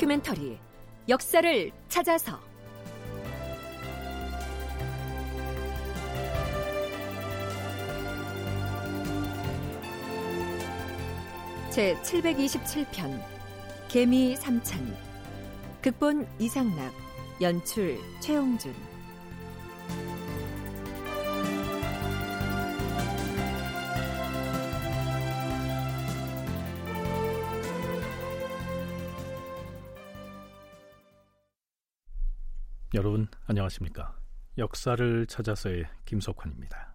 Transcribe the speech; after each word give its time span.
다큐멘터리 0.00 0.58
역사를 1.10 1.70
찾아서. 1.88 2.40
제 11.70 11.94
727편 11.96 13.22
개미 13.88 14.34
삼찬 14.36 14.96
극본 15.82 16.26
이상락 16.38 16.94
연출 17.42 17.98
최용준 18.20 18.74
여러분 33.00 33.28
안녕하십니까? 33.46 34.14
역사를 34.58 35.26
찾아서의 35.26 35.86
김석환입니다. 36.04 36.94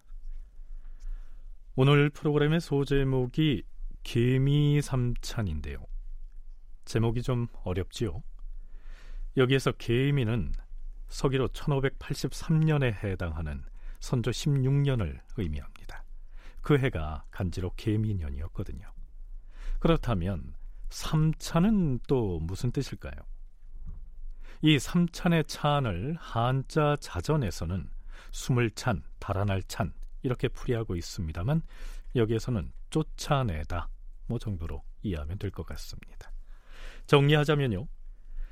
오늘 1.74 2.10
프로그램의 2.10 2.60
소제목이 2.60 3.64
개미 4.04 4.80
삼찬인데요. 4.80 5.84
제목이 6.84 7.22
좀 7.22 7.48
어렵지요. 7.64 8.22
여기에서 9.36 9.72
개미는 9.72 10.52
서기로 11.08 11.48
1583년에 11.48 13.02
해당하는 13.02 13.64
선조 13.98 14.30
16년을 14.30 15.18
의미합니다. 15.36 16.04
그 16.62 16.78
해가 16.78 17.24
간지로 17.32 17.72
개미년이었거든요. 17.74 18.92
그렇다면 19.80 20.54
삼찬은 20.88 21.98
또 22.06 22.38
무슨 22.38 22.70
뜻일까요? 22.70 23.16
이 24.66 24.80
삼찬의 24.80 25.44
찬을 25.44 26.16
한자 26.18 26.96
자전에서는 26.98 27.88
숨을 28.32 28.72
찬, 28.72 29.04
달아날 29.20 29.62
찬 29.62 29.92
이렇게 30.22 30.48
풀이하고 30.48 30.96
있습니다만 30.96 31.62
여기에서는 32.16 32.72
쫓아내다 32.90 33.88
뭐 34.26 34.40
정도로 34.40 34.82
이해하면 35.04 35.38
될 35.38 35.52
것 35.52 35.64
같습니다. 35.66 36.32
정리하자면요. 37.06 37.86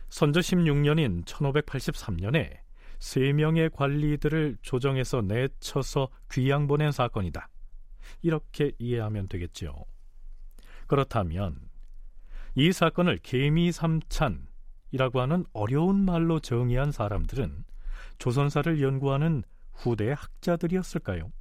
선조 0.08 0.38
16년인 0.38 1.24
1583년에 1.24 2.60
세 3.00 3.32
명의 3.32 3.68
관리들을 3.68 4.58
조정해서 4.62 5.20
내쳐서 5.22 6.10
귀양 6.30 6.68
보낸 6.68 6.92
사건이다. 6.92 7.48
이렇게 8.22 8.70
이해하면 8.78 9.26
되겠죠. 9.26 9.84
그렇다면 10.86 11.58
이 12.54 12.70
사건을 12.70 13.18
개미 13.24 13.72
삼찬 13.72 14.53
이라고 14.94 15.20
하는 15.20 15.44
어려운 15.52 16.04
말로 16.04 16.38
정의한 16.38 16.92
사람들은 16.92 17.64
조선사를 18.18 18.80
연구하는 18.80 19.42
후대의 19.72 20.14
학자들이었을까요? 20.14 21.32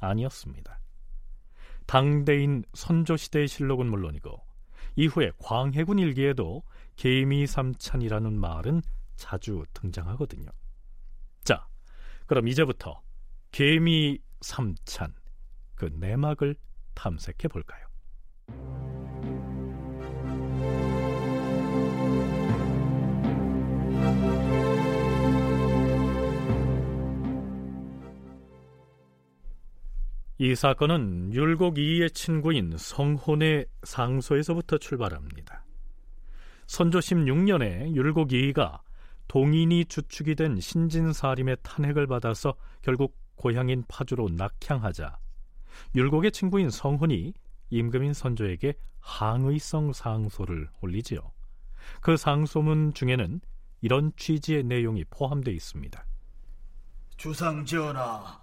아니었습니다. 0.00 0.78
당대인 1.86 2.62
선조시대의 2.74 3.48
실록은 3.48 3.86
물론이고 3.86 4.44
이후에 4.96 5.32
광해군 5.38 5.98
일기에도 5.98 6.62
개미삼찬이라는 6.96 8.38
말은 8.38 8.82
자주 9.16 9.64
등장하거든요. 9.72 10.50
자, 11.44 11.66
그럼 12.26 12.48
이제부터 12.48 13.00
개미삼찬 13.50 15.14
그 15.74 15.86
내막을 15.86 16.54
탐색해 16.94 17.48
볼까요? 17.48 17.88
이 30.40 30.54
사건은 30.54 31.34
율곡 31.34 31.78
이의 31.78 32.12
친구인 32.12 32.76
성혼의 32.78 33.66
상소에서부터 33.82 34.78
출발합니다. 34.78 35.64
선조 36.68 37.00
16년에 37.00 37.92
율곡 37.92 38.32
이가 38.32 38.80
동인이 39.26 39.86
주축이 39.86 40.36
된 40.36 40.60
신진사림의 40.60 41.56
탄핵을 41.64 42.06
받아서 42.06 42.54
결국 42.82 43.16
고향인 43.34 43.82
파주로 43.88 44.28
낙향하자 44.28 45.18
율곡의 45.96 46.30
친구인 46.30 46.70
성혼이 46.70 47.34
임금인 47.70 48.12
선조에게 48.12 48.74
항의성 49.00 49.92
상소를 49.92 50.68
올리지요. 50.80 51.32
그 52.00 52.16
상소문 52.16 52.94
중에는 52.94 53.40
이런 53.80 54.12
취지의 54.16 54.62
내용이 54.62 55.04
포함되어 55.10 55.52
있습니다. 55.52 56.04
주상 57.16 57.64
전하, 57.64 58.40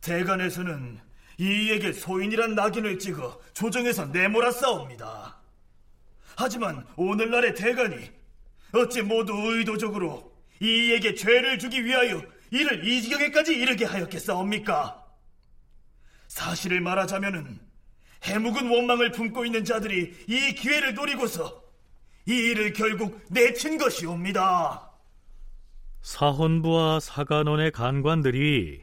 대간에서는 0.00 1.00
이에게 1.38 1.92
소인이란 1.92 2.54
낙인을 2.54 2.98
찍어 2.98 3.40
조정에서 3.54 4.06
내몰아 4.06 4.50
싸웁니다. 4.50 5.36
하지만 6.36 6.86
오늘날의 6.96 7.54
대간이 7.54 8.10
어찌 8.72 9.02
모두 9.02 9.32
의도적으로 9.34 10.32
이에게 10.60 11.14
죄를 11.14 11.58
주기 11.58 11.84
위하여 11.84 12.22
이를 12.50 12.86
이 12.86 13.02
지경에까지 13.02 13.54
이르게 13.54 13.84
하였겠사옵니까? 13.84 15.04
사실을 16.28 16.80
말하자면은 16.80 17.58
해묵은 18.24 18.68
원망을 18.68 19.12
품고 19.12 19.44
있는 19.44 19.64
자들이 19.64 20.14
이 20.26 20.54
기회를 20.54 20.94
노리고서 20.94 21.62
이 22.26 22.32
일을 22.32 22.72
결국 22.72 23.22
내친 23.30 23.78
것이옵니다. 23.78 24.90
사헌부와 26.02 27.00
사관원의 27.00 27.72
간관들이 27.72 28.82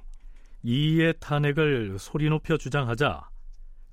이의 0.67 1.13
탄핵을 1.19 1.99
소리 1.99 2.27
높여 2.27 2.57
주장하자 2.57 3.29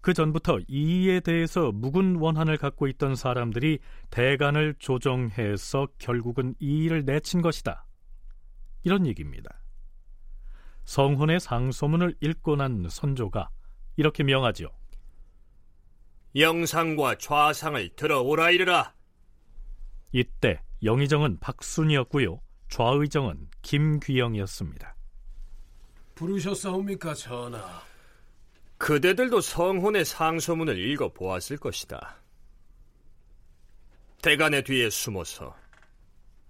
그 0.01 0.15
전부터 0.15 0.61
이에 0.69 1.21
대해서 1.21 1.71
묵은 1.71 2.17
원한을 2.17 2.57
갖고 2.57 2.89
있던 2.89 3.15
사람들이 3.15 3.79
대간을 4.09 4.77
조정해서 4.79 5.87
결국은 5.99 6.55
이의를 6.59 7.05
내친 7.05 7.43
것이다. 7.43 7.87
이런 8.85 9.07
얘기입니다. 9.07 9.61
성혼의 10.85 11.41
상소문을 11.41 12.17
읽고 12.21 12.57
난 12.57 12.87
선조가 12.89 13.51
이렇게 13.97 14.25
명하지요. 14.25 14.69
영상과 16.35 17.19
좌상을 17.19 17.91
들어오라 17.97 18.51
이르라. 18.51 18.95
이때 20.11 20.63
영의정은 20.83 21.39
박순이었고요. 21.39 22.41
좌의정은 22.71 23.51
김귀영이었습니다. 23.61 24.97
부르셨사옵니까, 26.23 27.15
전하? 27.15 27.83
그대들도 28.79 29.41
성혼의 29.41 30.05
상소문을 30.05 30.79
읽어 30.79 31.13
보았을 31.13 31.57
것이다. 31.57 32.17
대간의 34.23 34.63
뒤에 34.63 34.89
숨어서 34.89 35.57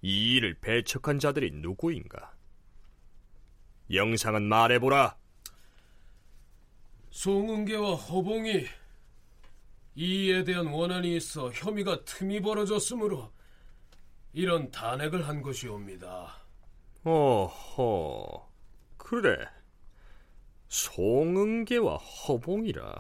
이 0.03 0.35
일을 0.35 0.59
배척한 0.61 1.19
자들이 1.19 1.53
누구인가? 1.53 2.35
영상은 3.91 4.43
말해보라. 4.43 5.17
송은계와 7.11 7.95
허봉이 7.95 8.67
이에 9.95 10.45
대한 10.45 10.67
원한이 10.67 11.17
있어 11.17 11.51
혐의가 11.51 12.05
틈이 12.05 12.41
벌어졌으므로 12.41 13.33
이런 14.35 14.71
탄핵을 14.71 15.27
한 15.27 15.41
것이옵니다. 15.41 16.37
어허, 17.05 18.51
그래. 18.99 19.37
송은계와 20.73 21.97
허봉이라. 21.97 22.95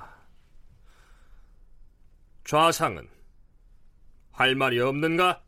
좌상은 2.44 3.08
할 4.30 4.54
말이 4.54 4.78
없는가? 4.78 5.42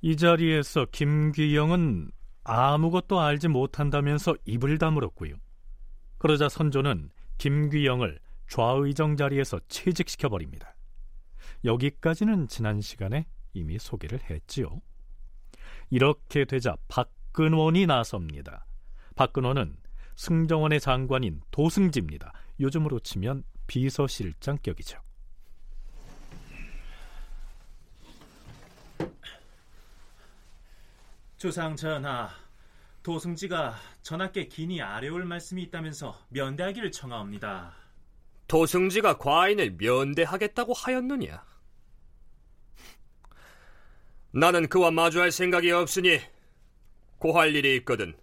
이 0.00 0.16
자리에서 0.16 0.86
김귀영은 0.92 2.12
아무것도 2.44 3.18
알지 3.18 3.48
못한다면서 3.48 4.36
입을 4.44 4.78
다물었고요. 4.78 5.34
그러자 6.18 6.48
선조는 6.48 7.10
김귀영을 7.38 8.20
좌의정 8.48 9.16
자리에서 9.16 9.58
채직시켜 9.66 10.28
버립니다. 10.28 10.76
여기까지는 11.64 12.46
지난 12.46 12.80
시간에 12.80 13.26
이미 13.54 13.76
소개를 13.80 14.20
했지요. 14.30 14.80
이렇게 15.90 16.44
되자 16.44 16.76
박근원이 16.86 17.86
나섭니다. 17.86 18.66
박근원은 19.16 19.82
승정원의 20.16 20.80
장관인 20.80 21.40
도승지입니다. 21.50 22.32
요즘으로 22.60 23.00
치면 23.00 23.44
비서실장격이죠. 23.66 24.98
조상 31.36 31.76
전하, 31.76 32.30
도승지가 33.02 33.76
전하께 34.00 34.48
긴히 34.48 34.80
아뢰올 34.80 35.26
말씀이 35.26 35.62
있다면서 35.64 36.18
면대하기를 36.30 36.90
청하옵니다. 36.90 37.74
도승지가 38.48 39.18
과인을 39.18 39.76
면대하겠다고 39.78 40.72
하였느냐? 40.72 41.44
나는 44.30 44.68
그와 44.68 44.90
마주할 44.90 45.30
생각이 45.30 45.70
없으니 45.70 46.18
고할 47.18 47.54
일이 47.54 47.76
있거든 47.76 48.16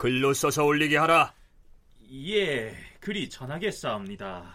글로 0.00 0.32
써서 0.32 0.64
올리게 0.64 0.96
하라. 0.96 1.34
예, 2.10 2.74
그리 3.00 3.28
전하겠사옵니다. 3.28 4.54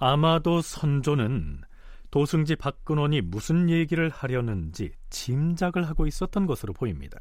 아마도 0.00 0.60
선조는 0.60 1.62
도승지 2.10 2.56
박근원이 2.56 3.20
무슨 3.20 3.70
얘기를 3.70 4.08
하려는지 4.10 4.90
짐작을 5.08 5.88
하고 5.88 6.04
있었던 6.08 6.46
것으로 6.46 6.72
보입니다. 6.72 7.20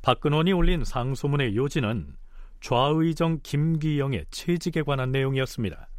박근원이 0.00 0.54
올린 0.54 0.82
상소문의 0.82 1.54
요지는 1.54 2.16
좌의정 2.62 3.40
김기영의 3.42 4.24
채직에 4.30 4.80
관한 4.80 5.12
내용이었습니다. 5.12 5.90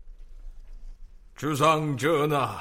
주상 1.35 1.95
전하, 1.95 2.57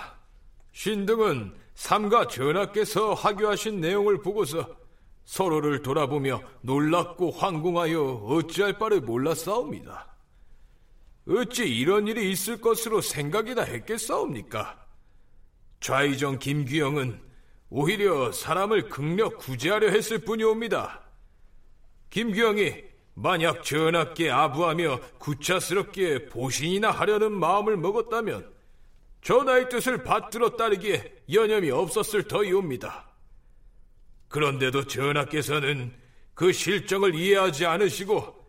신등은 0.72 1.63
삼가 1.74 2.28
전하께서 2.28 3.14
하교하신 3.14 3.80
내용을 3.80 4.22
보고서 4.22 4.66
서로를 5.24 5.82
돌아보며 5.82 6.40
놀랍고 6.62 7.30
황궁하여 7.32 8.02
어찌할 8.26 8.78
바를 8.78 9.00
몰랐사옵니다. 9.00 10.14
어찌 11.28 11.64
이런 11.64 12.06
일이 12.06 12.30
있을 12.30 12.60
것으로 12.60 13.00
생각이나 13.00 13.62
했겠사옵니까? 13.62 14.84
좌의정 15.80 16.38
김규영은 16.38 17.20
오히려 17.70 18.30
사람을 18.30 18.88
극력 18.88 19.38
구제하려 19.38 19.88
했을 19.88 20.18
뿐이옵니다. 20.18 21.00
김규영이 22.10 22.84
만약 23.14 23.64
전하께 23.64 24.30
아부하며 24.30 25.00
구차스럽게 25.18 26.26
보신이나 26.26 26.90
하려는 26.90 27.32
마음을 27.32 27.76
먹었다면 27.76 28.53
전하의 29.24 29.70
뜻을 29.70 30.04
받들어 30.04 30.50
따르기에 30.50 31.22
여념이 31.32 31.70
없었을 31.70 32.24
터이옵니다. 32.24 33.08
그런데도 34.28 34.86
전하께서는 34.86 35.92
그 36.34 36.52
실정을 36.52 37.14
이해하지 37.14 37.64
않으시고 37.64 38.44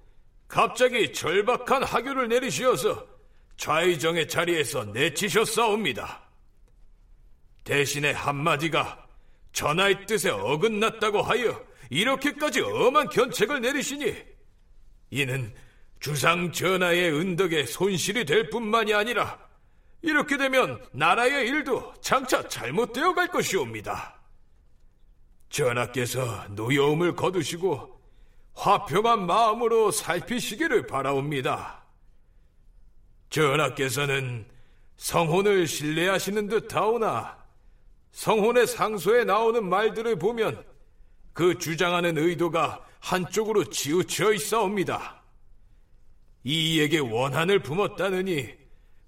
갑자기 0.49 1.13
절박한 1.13 1.83
하교를 1.83 2.27
내리시어서 2.27 3.07
좌의정의 3.55 4.27
자리에서 4.27 4.83
내치셨사옵니다. 4.85 6.23
대신에 7.63 8.11
한마디가 8.11 9.07
전하의 9.53 10.05
뜻에 10.05 10.29
어긋났다고 10.29 11.21
하여 11.21 11.65
이렇게까지 11.89 12.59
엄한 12.61 13.09
견책을 13.09 13.61
내리시니 13.61 14.13
이는 15.11 15.53
주상 16.01 16.51
전하의 16.51 17.13
은덕에 17.13 17.65
손실이 17.65 18.25
될 18.25 18.49
뿐만이 18.49 18.93
아니라 18.93 19.44
이렇게 20.05 20.37
되면 20.37 20.79
나라의 20.91 21.47
일도 21.47 21.95
장차 21.99 22.47
잘못되어 22.47 23.15
갈 23.15 23.27
것이옵니다. 23.27 24.15
전하께서 25.49 26.45
노여움을 26.49 27.15
거두시고 27.15 27.99
화평한 28.53 29.25
마음으로 29.25 29.89
살피시기를 29.89 30.85
바라옵니다. 30.85 31.83
전하께서는 33.31 34.45
성혼을 34.97 35.65
신뢰하시는 35.65 36.49
듯하오나 36.49 37.43
성혼의 38.11 38.67
상소에 38.67 39.23
나오는 39.23 39.67
말들을 39.67 40.19
보면 40.19 40.63
그 41.33 41.57
주장하는 41.57 42.17
의도가 42.17 42.85
한쪽으로 42.99 43.65
치우쳐 43.65 44.33
있사옵니다. 44.33 45.23
이에게 46.43 46.99
원한을 46.99 47.59
품었다느니 47.59 48.64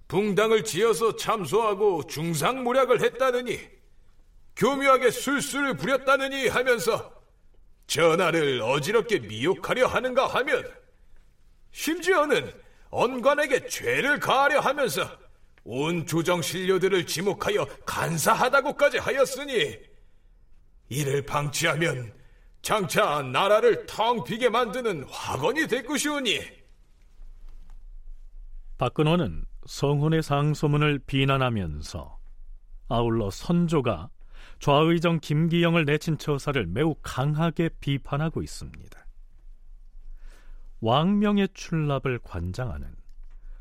붕당을 0.07 0.63
지어서 0.63 1.15
참소하고 1.15 2.07
중상모략을 2.07 3.01
했다느니 3.01 3.59
교묘하게 4.55 5.11
술수를 5.11 5.75
부렸다느니 5.75 6.47
하면서 6.47 7.13
전하를 7.87 8.61
어지럽게 8.61 9.19
미혹하려 9.19 9.87
하는가 9.87 10.27
하면 10.27 10.69
심지어는 11.71 12.53
언관에게 12.89 13.67
죄를 13.67 14.19
가하려 14.19 14.59
하면서 14.59 15.07
온 15.63 16.05
조정 16.05 16.41
신료들을 16.41 17.05
지목하여 17.05 17.65
간사하다고까지 17.85 18.99
하였으니 18.99 19.77
이를 20.89 21.25
방치하면 21.25 22.13
장차 22.61 23.21
나라를 23.21 23.85
텅 23.85 24.23
비게 24.23 24.49
만드는 24.49 25.03
화건이 25.09 25.67
될 25.67 25.85
것이오니. 25.85 26.39
박근호는 28.77 29.46
성훈의 29.67 30.23
상소문을 30.23 30.99
비난하면서 30.99 32.17
아울러 32.87 33.29
선조가 33.29 34.09
좌의정 34.59 35.19
김기영을 35.19 35.85
내친 35.85 36.17
처사를 36.17 36.65
매우 36.65 36.95
강하게 37.01 37.69
비판하고 37.79 38.41
있습니다. 38.41 39.05
왕명의 40.79 41.49
출납을 41.53 42.19
관장하는 42.23 42.95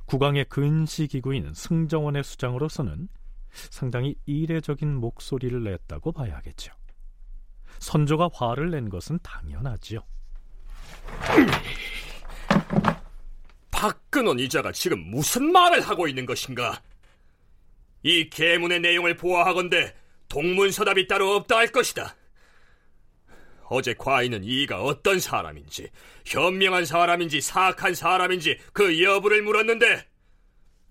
국왕의 0.07 0.45
근시기구인 0.45 1.53
승정원의 1.55 2.23
수장으로서는 2.23 3.09
상당히 3.51 4.15
이례적인 4.27 4.95
목소리를 4.95 5.65
냈다고 5.65 6.13
봐야겠죠. 6.13 6.73
선조가 7.81 8.31
화를 8.33 8.71
낸 8.71 8.89
것은 8.89 9.19
당연하지요. 9.23 10.01
박근원 13.77 14.41
이자가 14.41 14.73
지금 14.73 14.99
무슨 15.11 15.53
말을 15.53 15.83
하고 15.83 16.09
있는 16.09 16.25
것인가? 16.25 16.83
이 18.03 18.31
계문의 18.31 18.81
내용을 18.81 19.19
보아하건대 19.19 19.95
동문서답이 20.31 21.07
따로 21.07 21.35
없다 21.35 21.59
할 21.59 21.69
것이다. 21.69 22.17
어제 23.65 23.93
과인은 23.93 24.45
이가 24.45 24.81
어떤 24.81 25.21
사람인지, 25.21 25.91
현명한 26.25 26.87
사람인지, 26.87 27.43
사악한 27.43 27.95
사람인지 27.95 28.59
그 28.73 29.03
여부를 29.03 29.43
물었는데, 29.43 30.07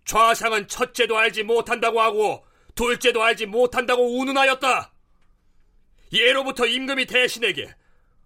좌상은 0.06 0.68
첫째도 0.68 1.18
알지 1.18 1.42
못한다고 1.42 2.00
하고, 2.00 2.46
둘째도 2.76 3.24
알지 3.24 3.48
못한다고 3.48 4.20
운운하였다. 4.20 4.94
예로부터 6.14 6.68
임금이 6.68 7.08
대신에게 7.08 7.74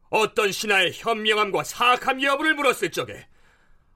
어떤 0.09 0.51
신하의 0.51 0.91
현명함과 0.95 1.63
사악함 1.63 2.21
여부를 2.21 2.55
물었을 2.55 2.91
적에, 2.91 3.25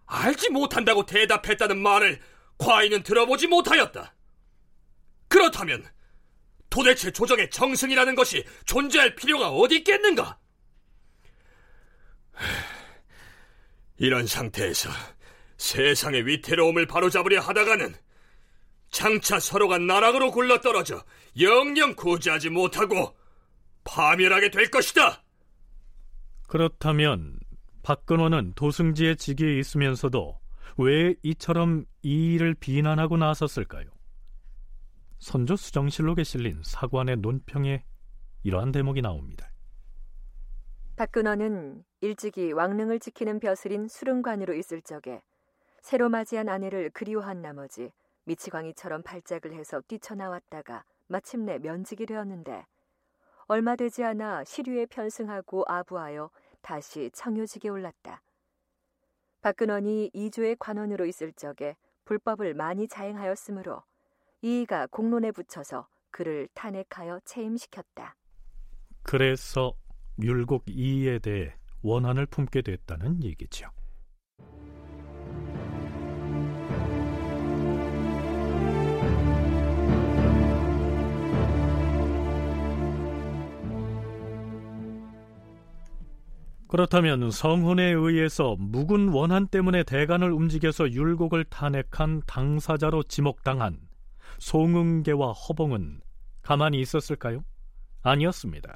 알지 0.05 0.49
못한다고 0.49 1.05
대답했다는 1.05 1.81
말을 1.81 2.19
과인은 2.57 3.03
들어보지 3.03 3.47
못하였다. 3.47 4.13
그렇다면, 5.27 5.85
도대체 6.69 7.11
조정의 7.11 7.49
정승이라는 7.49 8.15
것이 8.15 8.43
존재할 8.65 9.15
필요가 9.15 9.49
어디 9.49 9.77
있겠는가? 9.77 10.39
이런 13.97 14.27
상태에서 14.27 14.89
세상의 15.57 16.25
위태로움을 16.25 16.87
바로잡으려 16.87 17.39
하다가는 17.41 17.95
장차 18.89 19.39
서로가 19.39 19.79
나락으로 19.79 20.31
굴러떨어져 20.31 21.03
영영 21.39 21.95
구제하지 21.95 22.49
못하고 22.49 23.15
파멸하게 23.83 24.51
될 24.51 24.69
것이다. 24.69 25.23
그렇다면 26.47 27.39
박근호는 27.83 28.53
도승지의 28.55 29.17
직위에 29.17 29.59
있으면서도 29.59 30.39
왜 30.77 31.15
이처럼 31.21 31.85
이 32.01 32.33
일을 32.33 32.55
비난하고 32.55 33.17
나섰을까요? 33.17 33.89
선조 35.19 35.57
수정실록에 35.57 36.23
실린 36.23 36.61
사관의 36.63 37.17
논평에 37.17 37.83
이러한 38.43 38.71
대목이 38.71 39.01
나옵니다. 39.01 39.51
박근호는 40.95 41.83
일찍이 41.99 42.53
왕릉을 42.53 42.99
지키는 42.99 43.41
벼슬인 43.41 43.89
수릉관으로 43.89 44.53
있을 44.53 44.81
적에 44.81 45.21
새로 45.81 46.07
맞이한 46.07 46.47
아내를 46.47 46.89
그리워한 46.91 47.41
나머지 47.41 47.91
미치광이처럼 48.23 49.03
발작을 49.03 49.53
해서 49.53 49.81
뛰쳐나왔다가 49.89 50.85
마침내 51.07 51.57
면직이 51.57 52.05
되었는데 52.05 52.65
얼마 53.47 53.75
되지 53.75 54.05
않아 54.05 54.45
시류에 54.45 54.85
편승하고 54.85 55.65
아부하여 55.67 56.29
다시 56.63 57.11
청요직에 57.13 57.69
올랐다. 57.69 58.23
박근원이 59.41 60.09
이조의 60.13 60.55
관원으로 60.57 61.05
있을 61.05 61.33
적에 61.33 61.75
불법을 62.05 62.53
많이 62.53 62.87
자행하였으므로 62.87 63.83
이의가 64.41 64.87
공론에 64.87 65.31
붙여서 65.31 65.87
그를 66.09 66.47
탄핵하여 66.53 67.19
체임시켰다. 67.25 68.15
그래서 69.03 69.73
율곡 70.21 70.63
이의에 70.69 71.19
대해 71.19 71.53
원한을 71.81 72.25
품게 72.25 72.61
됐다는 72.61 73.23
얘기죠. 73.23 73.69
그렇다면 86.73 87.29
성훈에 87.29 87.83
의해서 87.91 88.55
묵은 88.57 89.09
원한 89.09 89.45
때문에 89.45 89.83
대간을 89.83 90.31
움직여서 90.31 90.91
율곡을 90.91 91.43
탄핵한 91.43 92.23
당사자로 92.25 93.03
지목당한 93.03 93.77
송은계와 94.39 95.33
허봉은 95.33 96.01
가만히 96.41 96.79
있었을까요? 96.81 97.43
아니었습니다. 98.01 98.75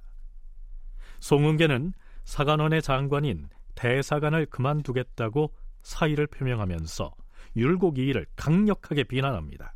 송은계는 1.22 1.94
사관원의 2.24 2.84
장관인 2.84 3.50
대사관을 3.74 4.46
그만두겠다고 4.46 5.52
사의를 5.82 6.28
표명하면서 6.28 7.16
율곡 7.56 7.98
이의를 7.98 8.28
강력하게 8.36 9.06
비난합니다. 9.06 9.74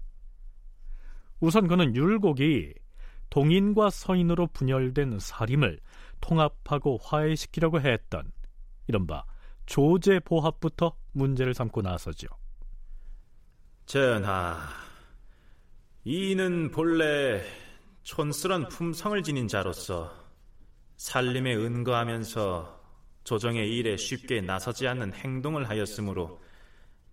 우선 1.40 1.68
그는 1.68 1.96
율곡이 1.96 2.76
동인과 3.32 3.90
서인으로 3.90 4.46
분열된 4.54 5.18
사림을 5.18 5.80
통합하고 6.22 7.00
화해시키려고 7.02 7.82
했던 7.82 8.32
이른바 8.88 9.26
조제 9.66 10.20
보합부터 10.22 10.96
문제를 11.12 11.54
삼고 11.54 11.82
나서죠. 11.82 12.28
전하, 13.86 14.58
이는 16.04 16.72
본래 16.72 17.42
촌스런 18.04 18.70
품성을 18.70 19.22
지닌 19.24 19.48
자로서 19.48 20.12
살림에 20.96 21.56
은거하면서 21.56 22.82
조정의 23.24 23.76
일에 23.76 23.98
쉽게 23.98 24.42
나서지 24.42 24.88
않는 24.88 25.14
행동을 25.14 25.70
하였으므로 25.70 26.42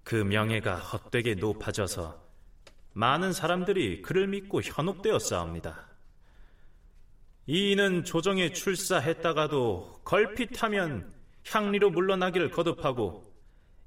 그 0.04 0.14
명예가 0.14 0.76
헛되게 0.76 1.34
높아져서 1.34 2.22
많은 2.94 3.32
사람들이 3.32 4.02
그를 4.02 4.26
믿고 4.26 4.62
현혹되었사옵니다. 4.62 5.87
이는 7.50 8.04
조정에 8.04 8.52
출사했다가도 8.52 10.02
걸핏하면 10.04 11.10
향리로 11.46 11.88
물러나기를 11.88 12.50
거듭하고 12.50 13.24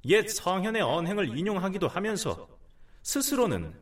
옛 0.05 0.27
성현의 0.27 0.81
언행을 0.81 1.37
인용하기도 1.37 1.87
하면서 1.87 2.49
스스로는 3.03 3.79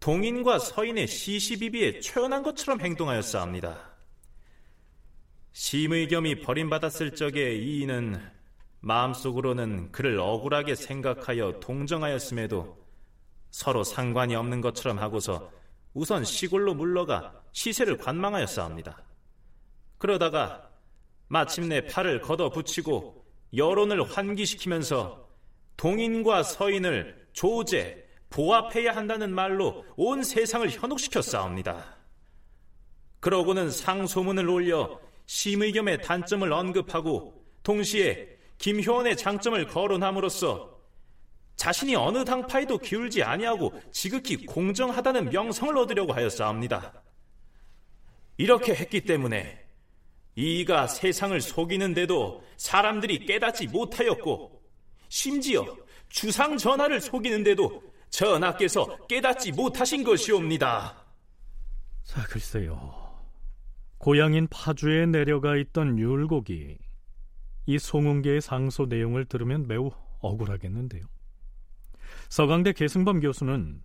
동인과 0.00 0.60
서인의 0.60 1.08
시시비비에 1.08 2.00
초연한 2.00 2.42
것처럼 2.42 2.80
행동하였사옵니다. 2.80 3.78
심의겸이 5.52 6.40
버림받았을 6.40 7.14
적에 7.14 7.54
이인은 7.54 8.18
마음속으로는 8.80 9.92
그를 9.92 10.18
억울하게 10.20 10.74
생각하여 10.74 11.60
동정하였음에도 11.60 12.78
서로 13.50 13.84
상관이 13.84 14.34
없는 14.36 14.62
것처럼 14.62 14.98
하고서 14.98 15.52
우선 15.92 16.24
시골로 16.24 16.72
물러가 16.72 17.42
시세를 17.52 17.98
관망하였사옵니다. 17.98 19.07
그러다가 19.98 20.70
마침내 21.28 21.84
팔을 21.86 22.20
걷어붙이고 22.20 23.24
여론을 23.56 24.02
환기시키면서 24.04 25.28
동인과 25.76 26.42
서인을 26.42 27.28
조제, 27.32 28.08
보합해야 28.30 28.94
한다는 28.94 29.34
말로 29.34 29.84
온 29.96 30.22
세상을 30.22 30.68
현혹시켰사옵니다. 30.70 31.96
그러고는 33.20 33.70
상소문을 33.70 34.48
올려 34.48 35.00
심의겸의 35.26 36.02
단점을 36.02 36.50
언급하고 36.52 37.44
동시에 37.62 38.38
김효원의 38.58 39.16
장점을 39.16 39.66
거론함으로써 39.66 40.78
자신이 41.56 41.96
어느 41.96 42.24
당파에도 42.24 42.78
기울지 42.78 43.22
아니하고 43.22 43.72
지극히 43.92 44.46
공정하다는 44.46 45.30
명성을 45.30 45.76
얻으려고 45.76 46.12
하였사옵니다. 46.12 47.02
이렇게 48.36 48.74
했기 48.74 49.00
때문에 49.00 49.67
이가 50.38 50.86
세상을 50.86 51.40
속이는데도 51.40 52.44
사람들이 52.56 53.26
깨닫지 53.26 53.66
못하였고 53.66 54.62
심지어 55.08 55.64
주상 56.08 56.56
전하를 56.56 57.00
속이는데도 57.00 57.82
전하께서 58.10 59.06
깨닫지 59.08 59.50
못하신 59.50 60.04
것이옵니다. 60.04 61.04
자, 62.04 62.22
글쎄요. 62.28 63.18
고향인 63.98 64.46
파주에 64.46 65.06
내려가 65.06 65.56
있던 65.56 65.98
율곡이 65.98 66.78
이 67.66 67.78
송은계의 67.78 68.40
상소 68.40 68.86
내용을 68.86 69.24
들으면 69.24 69.66
매우 69.66 69.90
억울하겠는데요. 70.20 71.02
서강대 72.28 72.74
계승범 72.74 73.18
교수는 73.18 73.82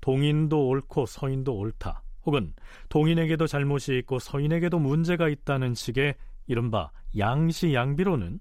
동인도 0.00 0.66
옳고 0.66 1.06
서인도 1.06 1.54
옳다. 1.56 2.02
혹은 2.24 2.54
동인에게도 2.88 3.46
잘못이 3.46 3.98
있고 3.98 4.18
서인에게도 4.18 4.78
문제가 4.78 5.28
있다는 5.28 5.74
식의 5.74 6.14
이른바 6.46 6.90
양시양비로는 7.16 8.40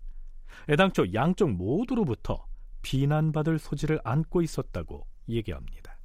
애당초 0.70 1.14
양쪽 1.14 1.52
모두로부터 1.52 2.46
비난받을 2.82 3.60
소지를 3.60 4.00
안고 4.04 4.42
있었다고 4.42 5.06
얘기합니다. 5.30 5.98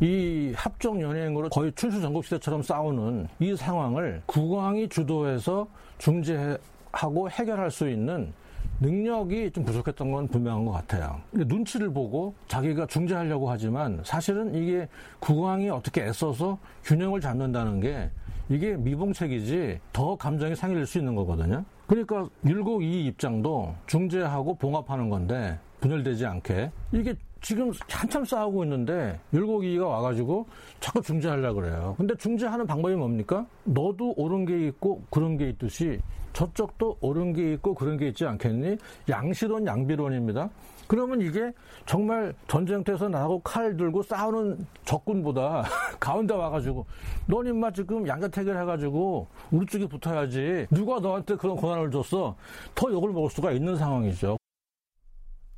이 0.00 0.52
합종 0.54 1.00
연행으로 1.00 1.48
거의 1.48 1.72
춘수 1.74 2.02
전국 2.02 2.24
시대처럼 2.24 2.62
싸우는 2.62 3.28
이 3.40 3.56
상황을 3.56 4.22
국왕이 4.26 4.88
주도해서 4.90 5.66
중재하고 5.98 7.30
해결할 7.30 7.70
수 7.70 7.88
있는 7.88 8.32
능력이 8.80 9.50
좀 9.52 9.64
부족했던 9.64 10.10
건 10.10 10.28
분명한 10.28 10.64
것 10.64 10.72
같아요. 10.72 11.20
눈치를 11.32 11.92
보고 11.92 12.34
자기가 12.48 12.86
중재하려고 12.86 13.50
하지만 13.50 14.00
사실은 14.04 14.54
이게 14.54 14.88
국왕이 15.20 15.70
어떻게 15.70 16.04
애써서 16.04 16.58
균형을 16.84 17.20
잡는다는 17.20 17.80
게 17.80 18.10
이게 18.48 18.76
미봉책이지 18.76 19.80
더 19.92 20.16
감정이 20.16 20.54
상해질 20.54 20.86
수 20.86 20.98
있는 20.98 21.14
거거든요. 21.14 21.64
그러니까 21.86 22.28
율곡 22.44 22.82
이 22.82 23.06
입장도 23.06 23.74
중재하고 23.86 24.54
봉합하는 24.56 25.08
건데 25.08 25.58
분열되지 25.80 26.26
않게 26.26 26.70
이게 26.92 27.14
지금 27.40 27.70
한참 27.88 28.24
싸우고 28.24 28.64
있는데 28.64 29.20
율곡이가 29.32 29.86
와가지고 29.86 30.46
자꾸 30.80 31.00
중재하려고 31.02 31.60
그래요. 31.60 31.94
근데 31.96 32.14
중재하는 32.16 32.66
방법이 32.66 32.94
뭡니까? 32.94 33.46
너도 33.64 34.14
옳은 34.16 34.46
게 34.46 34.66
있고 34.68 35.02
그런 35.10 35.36
게 35.36 35.48
있듯이 35.50 36.00
저쪽도 36.36 36.98
옳은 37.00 37.32
게 37.32 37.54
있고 37.54 37.72
그런 37.74 37.96
게 37.96 38.08
있지 38.08 38.26
않겠니? 38.26 38.76
양시론 39.08 39.66
양비론입니다. 39.66 40.50
그러면 40.86 41.22
이게 41.22 41.50
정말 41.86 42.34
전쟁터에서 42.46 43.08
나하고 43.08 43.40
칼 43.40 43.74
들고 43.74 44.02
싸우는 44.02 44.66
적군보다 44.84 45.64
가운데 45.98 46.34
와가지고 46.34 46.84
넌 47.24 47.46
임마 47.46 47.70
지금 47.70 48.06
양자택일 48.06 48.54
해가지고 48.54 49.26
우리 49.50 49.64
쪽에 49.64 49.88
붙어야지 49.88 50.66
누가 50.70 51.00
너한테 51.00 51.36
그런 51.36 51.56
권한을 51.56 51.90
줬어 51.90 52.36
더 52.74 52.92
욕을 52.92 53.12
먹을 53.12 53.30
수가 53.30 53.52
있는 53.52 53.74
상황이죠. 53.74 54.36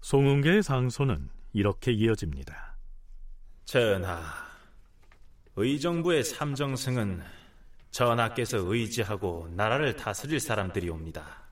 송은계의 0.02 0.62
상소는 0.62 1.28
이렇게 1.54 1.90
이어집니다. 1.90 2.76
전하, 3.64 4.20
의정부의 5.56 6.22
삼정승은 6.22 7.37
전하께서 7.90 8.58
의지하고 8.58 9.48
나라를 9.52 9.96
다스릴 9.96 10.40
사람들이 10.40 10.88
옵니다. 10.88 11.48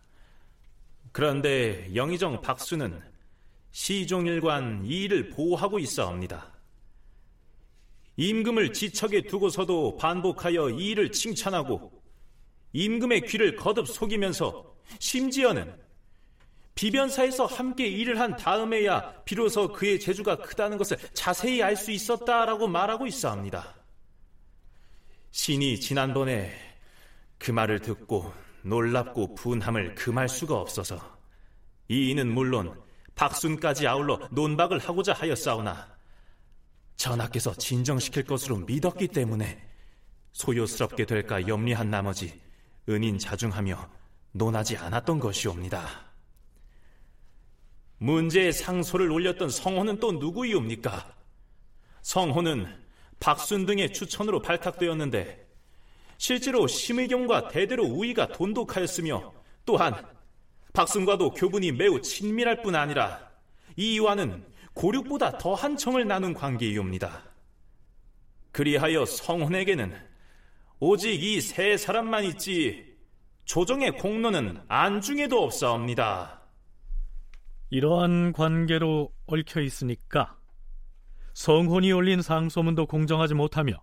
그런데 1.12 1.90
영의정 1.94 2.40
박수는 2.40 3.02
시종일관 3.72 4.84
이 4.84 5.02
일을 5.04 5.30
보호하고 5.30 5.78
있어옵니다. 5.78 6.52
임금을 8.16 8.72
지척에 8.72 9.22
두고서도 9.22 9.96
반복하여 9.96 10.70
이 10.70 10.90
일을 10.90 11.12
칭찬하고 11.12 11.92
임금의 12.72 13.22
귀를 13.22 13.56
거듭 13.56 13.88
속이면서 13.88 14.74
심지어는 14.98 15.74
비변사에서 16.74 17.46
함께 17.46 17.86
일을 17.86 18.20
한 18.20 18.36
다음에야 18.36 19.22
비로소 19.24 19.72
그의 19.72 19.98
재주가 19.98 20.36
크다는 20.36 20.76
것을 20.76 20.98
자세히 21.14 21.62
알 21.62 21.76
수 21.76 21.90
있었다라고 21.90 22.68
말하고 22.68 23.06
있어 23.06 23.30
합니다. 23.30 23.74
신이 25.36 25.80
지난번에 25.80 26.50
그 27.36 27.50
말을 27.50 27.80
듣고 27.80 28.32
놀랍고 28.62 29.34
분함을 29.34 29.94
금할 29.94 30.30
수가 30.30 30.56
없어서 30.58 30.98
이인은 31.88 32.32
물론 32.32 32.82
박순까지 33.14 33.86
아울러 33.86 34.18
논박을 34.30 34.78
하고자 34.78 35.12
하였사오나 35.12 35.94
전하께서 36.96 37.52
진정시킬 37.52 38.24
것으로 38.24 38.56
믿었기 38.60 39.08
때문에 39.08 39.62
소요스럽게 40.32 41.04
될까 41.04 41.46
염려한 41.46 41.90
나머지 41.90 42.40
은인 42.88 43.18
자중하며 43.18 43.90
논하지 44.32 44.78
않았던 44.78 45.20
것이옵니다. 45.20 45.86
문제의 47.98 48.54
상소를 48.54 49.12
올렸던 49.12 49.50
성호는 49.50 50.00
또 50.00 50.12
누구이옵니까? 50.12 51.14
성호는 52.00 52.85
박순 53.20 53.66
등의 53.66 53.92
추천으로 53.92 54.40
발탁되었는데 54.42 55.46
실제로 56.18 56.66
심의경과 56.66 57.48
대대로 57.48 57.84
우위가 57.84 58.28
돈독하였으며 58.28 59.32
또한 59.64 59.94
박순과도 60.72 61.30
교분이 61.32 61.72
매우 61.72 62.00
친밀할 62.00 62.62
뿐 62.62 62.74
아니라 62.74 63.30
이와는 63.76 64.44
고륙보다 64.74 65.38
더 65.38 65.54
한 65.54 65.76
청을 65.76 66.06
나눈 66.06 66.34
관계이옵니다. 66.34 67.24
그리하여 68.52 69.04
성혼에게는 69.06 69.94
오직 70.80 71.22
이 71.22 71.40
세 71.40 71.76
사람만 71.76 72.24
있지 72.24 72.94
조정의 73.46 73.92
공로는 73.98 74.60
안중에도 74.68 75.42
없사옵니다. 75.42 76.42
이러한 77.70 78.32
관계로 78.32 79.12
얽혀 79.26 79.60
있으니까 79.60 80.36
성혼이 81.36 81.92
올린 81.92 82.22
상소문도 82.22 82.86
공정하지 82.86 83.34
못하며 83.34 83.74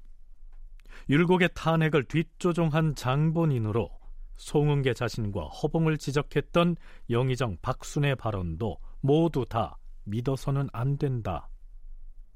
율곡의 1.07 1.49
탄핵을 1.53 2.03
뒷조종한 2.05 2.95
장본인으로 2.95 3.91
송은계 4.37 4.95
자신과 4.95 5.49
허봉을 5.49 5.99
지적했던 5.99 6.77
영의정 7.11 7.57
박순의 7.61 8.15
발언도 8.15 8.79
모두 9.01 9.45
다 9.47 9.77
믿어서는 10.05 10.67
안 10.73 10.97
된다. 10.97 11.47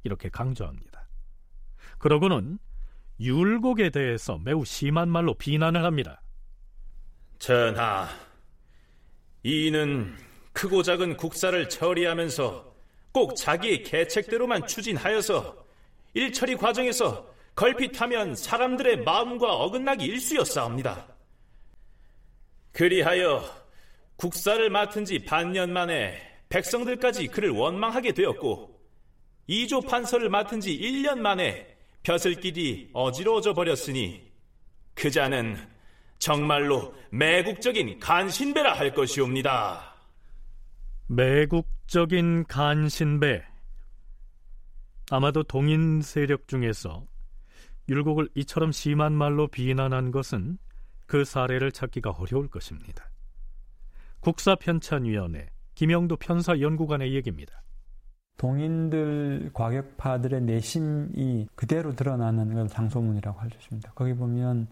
이렇게 0.04 0.30
강조합니다. 0.30 1.10
그러고는 1.98 2.60
율곡에 3.20 3.90
대해서 3.90 4.38
매우 4.38 4.64
심한 4.66 5.10
말로 5.10 5.34
비난을 5.34 5.84
합니다. 5.84 6.22
전하, 7.40 8.08
이는 9.42 10.16
크고 10.54 10.84
작은 10.84 11.18
국사를 11.18 11.68
처리하면서 11.70 12.67
꼭 13.18 13.36
자기의 13.36 13.82
계책대로만 13.82 14.68
추진하여서 14.68 15.58
일처리 16.14 16.56
과정에서 16.56 17.28
걸핏하면 17.56 18.36
사람들의 18.36 18.98
마음과 18.98 19.56
어긋나기 19.56 20.06
일쑤였사옵니다. 20.06 21.08
그리하여 22.74 23.44
국사를 24.18 24.70
맡은 24.70 25.04
지 25.04 25.18
반년 25.26 25.74
만에 25.74 26.22
백성들까지 26.50 27.30
그를 27.30 27.50
원망하게 27.50 28.12
되었고 28.12 28.80
이조 29.48 29.82
판서를 29.82 30.30
맡은 30.30 30.62
지 30.62 30.78
1년 30.78 31.18
만에 31.18 31.76
벼슬길이 32.04 32.92
어지러워져 32.94 33.56
버렸으니 33.56 34.32
그 34.94 35.10
자는 35.10 35.58
정말로 36.20 36.94
매국적인 37.10 37.98
간신배라 38.00 38.74
할 38.74 38.94
것이옵니다. 38.94 39.96
매국 41.08 41.77
적인 41.88 42.44
간신배. 42.44 43.46
아마도 45.10 45.42
동인 45.44 46.02
세력 46.02 46.50
중에서 46.50 47.06
율곡을 47.88 48.28
이처럼 48.36 48.74
심한 48.74 49.14
말로 49.14 49.48
비난한 49.48 50.12
것은 50.12 50.58
그 51.06 51.24
사례를 51.24 51.72
찾기가 51.72 52.10
어려울 52.12 52.50
것입니다. 52.50 53.10
국사편찬위원회 54.20 55.48
김영도 55.76 56.18
편사 56.18 56.60
연구관의 56.60 57.14
얘기입니다. 57.14 57.64
동인들 58.36 59.52
과격파들의 59.54 60.42
내심이 60.42 61.48
그대로 61.56 61.96
드러나는 61.96 62.54
걸 62.54 62.68
상소문이라고 62.68 63.40
할 63.40 63.50
수 63.50 63.58
있습니다. 63.60 63.94
거기 63.96 64.14
보면 64.14 64.68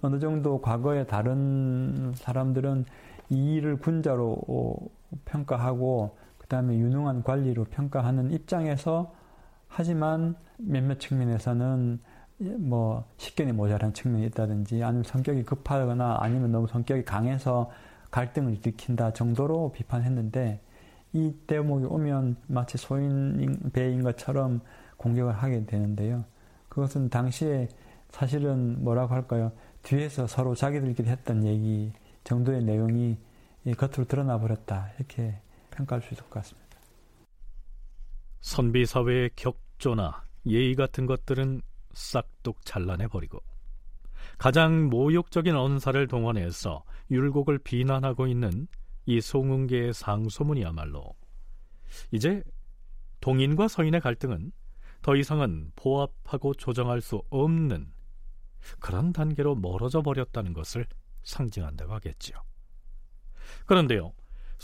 어느 0.00 0.18
정도 0.18 0.62
과거에 0.62 1.04
다른 1.04 2.14
사람들은 2.14 2.86
이 3.28 3.56
일을 3.56 3.76
군자로 3.76 4.78
평가하고 5.26 6.23
그 6.44 6.48
다음에 6.48 6.76
유능한 6.76 7.22
관리로 7.22 7.64
평가하는 7.64 8.30
입장에서 8.30 9.14
하지만 9.66 10.36
몇몇 10.58 11.00
측면에서는 11.00 11.98
뭐 12.58 13.04
식견이 13.16 13.52
모자란 13.52 13.94
측면이 13.94 14.26
있다든지 14.26 14.82
아니면 14.82 15.04
성격이 15.04 15.44
급하거나 15.44 16.18
아니면 16.20 16.52
너무 16.52 16.66
성격이 16.66 17.06
강해서 17.06 17.70
갈등을 18.10 18.58
일으킨다 18.58 19.14
정도로 19.14 19.72
비판했는데 19.72 20.60
이 21.14 21.34
대목이 21.46 21.86
오면 21.86 22.36
마치 22.46 22.76
소인 22.76 23.58
배인 23.72 24.02
것처럼 24.02 24.60
공격을 24.98 25.32
하게 25.32 25.64
되는데요. 25.64 26.24
그것은 26.68 27.08
당시에 27.08 27.68
사실은 28.10 28.84
뭐라고 28.84 29.14
할까요? 29.14 29.50
뒤에서 29.82 30.26
서로 30.26 30.54
자기들끼리 30.54 31.08
했던 31.08 31.46
얘기 31.46 31.94
정도의 32.22 32.64
내용이 32.64 33.16
겉으로 33.78 34.04
드러나 34.04 34.38
버렸다. 34.38 34.90
이렇게 34.98 35.40
평가할 35.74 36.02
수 36.02 36.14
있을 36.14 36.24
것 36.24 36.30
같습니다. 36.30 36.78
선비 38.40 38.86
사회의 38.86 39.30
격조나 39.36 40.24
예의 40.46 40.74
같은 40.74 41.06
것들은 41.06 41.62
싹둑 41.92 42.64
잘라내 42.64 43.06
버리고 43.08 43.42
가장 44.38 44.88
모욕적인 44.90 45.54
언사를 45.54 46.06
동원해서 46.08 46.84
율곡을 47.10 47.58
비난하고 47.58 48.26
있는 48.26 48.66
이 49.06 49.20
송은계의 49.20 49.94
상소문이야말로 49.94 51.14
이제 52.10 52.42
동인과 53.20 53.68
서인의 53.68 54.00
갈등은 54.00 54.52
더 55.02 55.16
이상은 55.16 55.70
보합하고 55.76 56.54
조정할 56.54 57.00
수 57.00 57.22
없는 57.30 57.92
그런 58.80 59.12
단계로 59.12 59.54
멀어져 59.54 60.02
버렸다는 60.02 60.52
것을 60.52 60.86
상징한다고 61.22 61.92
하겠지요. 61.92 62.38
그런데요, 63.66 64.12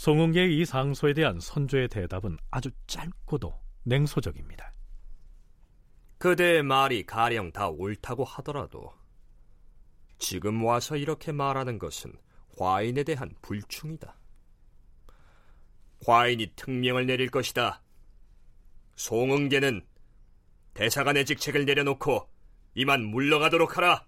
송은계의 0.01 0.57
이 0.57 0.65
상소에 0.65 1.13
대한 1.13 1.39
선조의 1.39 1.87
대답은 1.89 2.35
아주 2.49 2.71
짧고도 2.87 3.53
냉소적입니다. 3.83 4.73
그대의 6.17 6.63
말이 6.63 7.05
가령 7.05 7.51
다 7.51 7.69
옳다고 7.69 8.23
하더라도 8.23 8.91
지금 10.17 10.63
와서 10.63 10.97
이렇게 10.97 11.31
말하는 11.31 11.77
것은 11.77 12.13
화인에 12.57 13.03
대한 13.03 13.35
불충이다. 13.43 14.15
과인이 16.03 16.53
특명을 16.55 17.05
내릴 17.05 17.29
것이다. 17.29 17.83
송응계는 18.95 19.85
대사관의 20.73 21.25
직책을 21.25 21.65
내려놓고 21.65 22.27
이만 22.73 23.05
물러가도록 23.05 23.77
하라. 23.77 24.07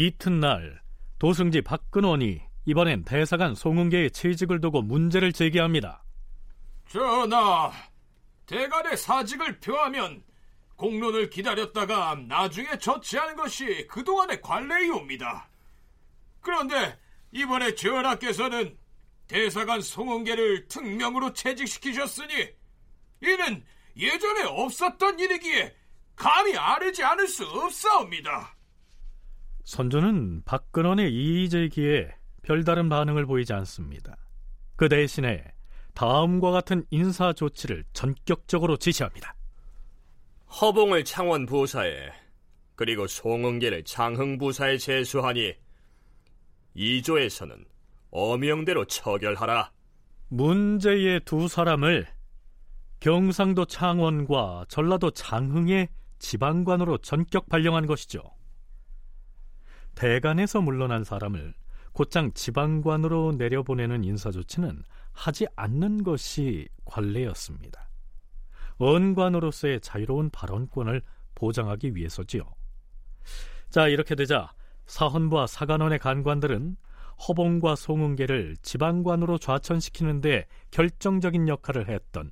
이튿날 0.00 0.80
도승지 1.18 1.62
박근원이 1.62 2.40
이번엔 2.66 3.04
대사관 3.04 3.56
송은계의 3.56 4.12
채직을 4.12 4.60
두고 4.60 4.80
문제를 4.80 5.32
제기합니다. 5.32 6.04
전하, 6.88 7.72
대간의 8.46 8.96
사직을 8.96 9.58
표하면 9.58 10.22
공론을 10.76 11.30
기다렸다가 11.30 12.14
나중에 12.14 12.78
처치하는 12.78 13.34
것이 13.34 13.88
그동안의 13.88 14.40
관례이옵니다. 14.40 15.48
그런데 16.42 16.96
이번에 17.32 17.74
전하께서는 17.74 18.78
대사관 19.26 19.80
송은계를 19.80 20.68
특명으로 20.68 21.32
채직시키셨으니 21.32 22.48
이는 23.22 23.64
예전에 23.96 24.44
없었던 24.44 25.18
일이기에 25.18 25.74
감히 26.14 26.56
아뢰지 26.56 27.02
않을 27.02 27.26
수 27.26 27.44
없사옵니다. 27.44 28.57
선조는 29.68 30.44
박근원의 30.46 31.12
이의제기에 31.12 32.08
별다른 32.40 32.88
반응을 32.88 33.26
보이지 33.26 33.52
않습니다. 33.52 34.16
그 34.76 34.88
대신에 34.88 35.44
다음과 35.92 36.52
같은 36.52 36.86
인사 36.88 37.34
조치를 37.34 37.84
전격적으로 37.92 38.78
지시합니다. 38.78 39.34
허봉을 40.58 41.04
창원 41.04 41.44
부사에 41.44 41.92
그리고 42.76 43.06
송은계를 43.06 43.84
장흥 43.84 44.38
부사에 44.38 44.78
제수하니 44.78 45.52
이조에서는 46.72 47.66
어명대로 48.10 48.86
처결하라. 48.86 49.70
문제의 50.28 51.20
두 51.26 51.46
사람을 51.46 52.06
경상도 53.00 53.66
창원과 53.66 54.64
전라도 54.70 55.10
장흥의 55.10 55.88
지방관으로 56.20 56.96
전격 56.98 57.50
발령한 57.50 57.86
것이죠. 57.86 58.37
대간에서 59.98 60.60
물러난 60.60 61.02
사람을 61.02 61.54
곧장 61.92 62.32
지방관으로 62.32 63.32
내려보내는 63.36 64.04
인사 64.04 64.30
조치는 64.30 64.84
하지 65.12 65.48
않는 65.56 66.04
것이 66.04 66.68
관례였습니다. 66.84 67.90
언관으로서의 68.76 69.80
자유로운 69.80 70.30
발언권을 70.30 71.02
보장하기 71.34 71.96
위해서지요. 71.96 72.44
자, 73.70 73.88
이렇게 73.88 74.14
되자 74.14 74.52
사헌부와 74.86 75.48
사관원의 75.48 75.98
간관들은 75.98 76.76
허봉과 77.26 77.74
송은계를 77.74 78.56
지방관으로 78.62 79.38
좌천시키는데 79.38 80.46
결정적인 80.70 81.48
역할을 81.48 81.88
했던 81.88 82.30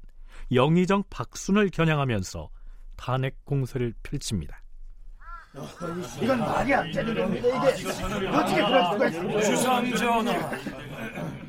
영의정 0.52 1.02
박순을 1.10 1.70
겨냥하면서 1.70 2.48
탄핵 2.94 3.44
공세를 3.44 3.92
펼칩니다. 4.04 4.62
이건 6.20 6.40
말이 6.40 6.74
안 6.74 6.90
되는 6.92 7.14
겁니다. 7.14 7.48
이게 7.48 7.88
어떻게 8.28 8.62
그럴 8.62 8.84
수가 8.92 9.08
있습니까? 9.08 9.40
주상전하, 9.42 10.50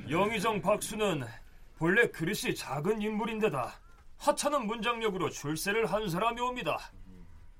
영의정 0.10 0.62
박수는 0.62 1.24
본래 1.78 2.08
그릇이 2.10 2.56
작은 2.56 3.02
인물인데다 3.02 3.80
하찮은 4.18 4.66
문장력으로 4.66 5.30
출세를 5.30 5.86
한 5.88 6.10
사람이 6.10 6.40
옵니다. 6.40 6.78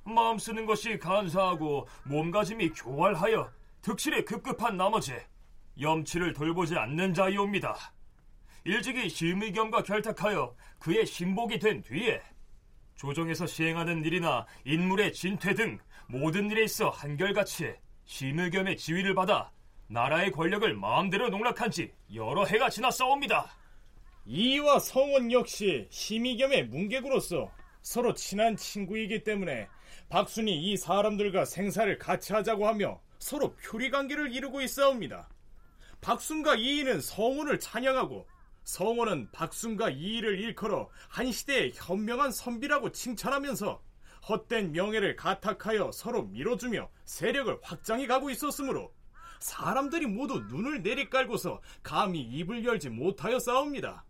마음 0.06 0.38
쓰는 0.38 0.66
것이 0.66 0.98
간사하고 0.98 1.88
몸가짐이 2.06 2.70
교활하여 2.70 3.52
득실에 3.82 4.24
급급한 4.24 4.78
나머지 4.78 5.14
염치를 5.80 6.34
돌보지 6.34 6.78
않는 6.78 7.14
자이옵니다. 7.14 7.76
일찍이 8.64 9.10
심의겸과 9.10 9.84
결탁하여 9.84 10.56
그의 10.80 11.06
신복이 11.06 11.60
된 11.60 11.82
뒤에 11.82 12.22
조정에서 12.96 13.46
시행하는 13.46 14.04
일이나 14.04 14.46
인물의 14.66 15.14
진퇴 15.14 15.54
등 15.54 15.78
모든 16.10 16.50
일에 16.50 16.64
있어 16.64 16.90
한결같이 16.90 17.76
심의겸의 18.06 18.78
지위를 18.78 19.14
받아 19.14 19.52
나라의 19.88 20.32
권력을 20.32 20.74
마음대로 20.74 21.30
농락한 21.30 21.70
지 21.70 21.92
여러 22.14 22.46
해가 22.46 22.70
지났사옵니다. 22.70 23.50
이와 24.26 24.80
성원 24.80 25.32
역시 25.32 25.88
심의겸의 25.90 26.68
문객으로서 26.68 27.52
서로 27.82 28.14
친한 28.14 28.56
친구이기 28.56 29.24
때문에 29.24 29.68
박순이 30.10 30.72
이 30.72 30.78
사람들과 30.78 31.44
생사를 31.44 31.98
같이 31.98 32.32
하자고 32.32 32.68
하며 32.68 33.02
서로 33.20 33.54
표리 33.56 33.90
관계를 33.90 34.34
이루고 34.34 34.62
있사옵니다. 34.62 35.28
박순과 36.00 36.56
이인은 36.56 37.02
성원을 37.02 37.60
찬양하고 37.60 38.28
성원은 38.64 39.32
박순과 39.32 39.90
이의를 39.90 40.40
일컬어 40.40 40.90
한 41.10 41.32
시대의 41.32 41.74
현명한 41.76 42.32
선비라고 42.32 42.92
칭찬하면서 42.92 43.82
헛된 44.28 44.72
명예를 44.72 45.16
가탁하여 45.16 45.92
서로 45.92 46.24
밀어주며 46.24 46.90
세력을 47.06 47.60
확장해 47.62 48.08
가고 48.08 48.30
있었으므로 48.30 48.94
사람들이 49.40 50.08
모두 50.08 50.40
눈을 50.40 50.82
내리깔고서 50.82 51.62
감히 51.84 52.22
입을 52.22 52.66
열지 52.66 52.90
못하여 52.90 53.40
싸웁니다. 53.40 54.04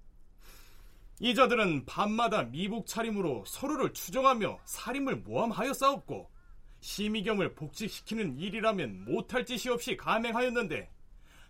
이 1.20 1.34
자들은 1.34 1.86
밤마다 1.86 2.44
미복 2.44 2.86
차림으로 2.86 3.44
서로를 3.46 3.92
추종하며 3.92 4.60
살인을 4.66 5.18
모함하여 5.18 5.74
싸웠고 5.74 6.30
심의겸을 6.80 7.56
복직시키는 7.56 8.38
일이라면 8.38 9.06
못할 9.06 9.46
짓이 9.46 9.72
없이 9.72 9.98
감행하였는데 9.98 10.90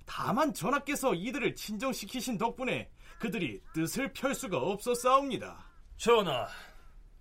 다만 0.05 0.53
전하께서 0.53 1.13
이들을 1.13 1.55
진정시키신 1.55 2.37
덕분에 2.37 2.89
그들이 3.19 3.61
뜻을 3.73 4.13
펼 4.13 4.33
수가 4.33 4.57
없었사옵니다. 4.57 5.67
전하, 5.97 6.47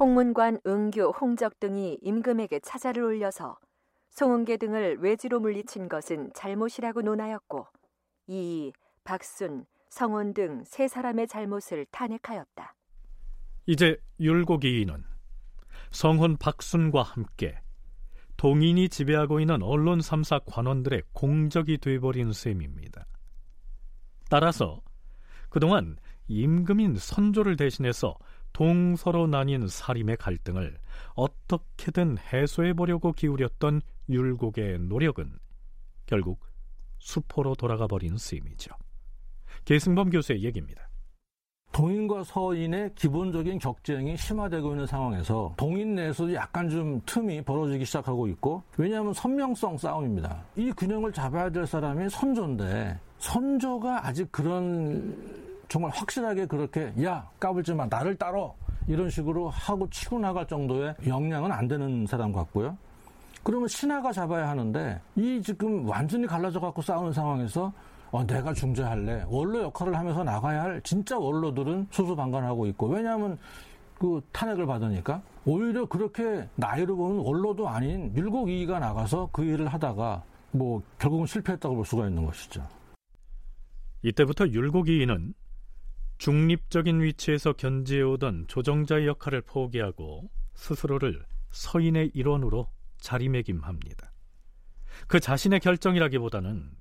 홍문관, 0.00 0.60
응교, 0.66 1.12
홍적 1.12 1.60
등이 1.60 1.98
임금에게 2.02 2.60
차자를 2.60 3.04
올려서 3.04 3.56
송은계 4.12 4.58
등을 4.58 4.98
외지로 4.98 5.40
물리친 5.40 5.88
것은 5.88 6.32
잘못이라고 6.34 7.02
논하였고 7.02 7.66
이 8.28 8.72
박순, 9.04 9.64
성원 9.88 10.32
등 10.34 10.62
세 10.66 10.86
사람의 10.86 11.28
잘못을 11.28 11.86
탄핵하였다. 11.90 12.74
이제 13.66 13.96
율곡이인은 14.20 15.04
성훈 15.90 16.36
박순과 16.36 17.02
함께 17.02 17.58
동인이 18.36 18.88
지배하고 18.88 19.40
있는 19.40 19.62
언론 19.62 20.00
3사 20.00 20.42
관원들의 20.46 21.02
공적이 21.12 21.78
돼버린 21.78 22.32
셈입니다. 22.32 23.06
따라서 24.28 24.82
그동안 25.48 25.96
임금인 26.28 26.96
선조를 26.96 27.56
대신해서 27.56 28.16
동서로 28.52 29.26
나뉜 29.26 29.66
사림의 29.66 30.16
갈등을 30.18 30.78
어떻게든 31.14 32.18
해소해 32.18 32.74
보려고 32.74 33.12
기울였던 33.12 33.80
율곡의 34.08 34.80
노력은 34.80 35.32
결국 36.06 36.40
수포로 36.98 37.54
돌아가 37.54 37.86
버린 37.86 38.16
셈이죠. 38.16 38.74
계승범 39.64 40.10
교수의 40.10 40.42
얘기입니다. 40.44 40.88
동인과 41.72 42.24
서인의 42.24 42.94
기본적인 42.94 43.58
격쟁이 43.58 44.16
심화되고 44.16 44.72
있는 44.72 44.86
상황에서 44.86 45.54
동인 45.56 45.94
내에서도 45.94 46.34
약간 46.34 46.68
좀 46.68 47.00
틈이 47.06 47.42
벌어지기 47.42 47.84
시작하고 47.86 48.28
있고 48.28 48.62
왜냐하면 48.76 49.14
선명성 49.14 49.78
싸움입니다. 49.78 50.44
이 50.54 50.70
균형을 50.72 51.12
잡아야 51.12 51.48
될 51.48 51.66
사람이 51.66 52.10
선조인데 52.10 52.98
선조가 53.18 54.06
아직 54.06 54.30
그런 54.30 55.16
정말 55.72 55.90
확실하게 55.94 56.44
그렇게 56.44 56.92
야 57.02 57.26
까불지 57.40 57.72
마 57.72 57.86
나를 57.86 58.14
따러 58.16 58.54
이런 58.86 59.08
식으로 59.08 59.48
하고 59.48 59.88
치고 59.88 60.18
나갈 60.18 60.46
정도의 60.46 60.94
역량은 61.06 61.50
안 61.50 61.66
되는 61.66 62.06
사람 62.06 62.30
같고요. 62.30 62.76
그러면 63.42 63.68
신하가 63.68 64.12
잡아야 64.12 64.50
하는데 64.50 65.00
이 65.16 65.40
지금 65.42 65.88
완전히 65.88 66.26
갈라져 66.26 66.60
갖고 66.60 66.82
싸우는 66.82 67.14
상황에서 67.14 67.72
어, 68.10 68.22
내가 68.26 68.52
중재할래. 68.52 69.24
원로 69.28 69.62
역할을 69.62 69.96
하면서 69.96 70.22
나가야 70.22 70.62
할 70.62 70.82
진짜 70.82 71.18
원로들은 71.18 71.86
수수방관하고 71.90 72.66
있고 72.66 72.88
왜냐하면 72.88 73.38
그 73.98 74.20
탄핵을 74.30 74.66
받으니까 74.66 75.22
오히려 75.46 75.86
그렇게 75.86 76.46
나이로 76.56 76.94
보면 76.96 77.24
원로도 77.24 77.66
아닌 77.66 78.12
밀국 78.12 78.50
이의가 78.50 78.78
나가서 78.78 79.30
그 79.32 79.42
일을 79.42 79.68
하다가 79.68 80.22
뭐 80.50 80.82
결국은 80.98 81.24
실패했다고 81.24 81.76
볼 81.76 81.86
수가 81.86 82.08
있는 82.08 82.26
것이죠. 82.26 82.62
이때부터 84.02 84.48
율곡이인은 84.48 85.32
중립적인 86.22 87.02
위치에서 87.02 87.52
견지해오던 87.54 88.46
조정자의 88.46 89.08
역할을 89.08 89.40
포기하고 89.40 90.30
스스로를 90.54 91.26
서인의 91.50 92.12
일원으로 92.14 92.70
자리매김합니다. 92.98 94.12
그 95.08 95.18
자신의 95.18 95.58
결정이라기보다는 95.58 96.76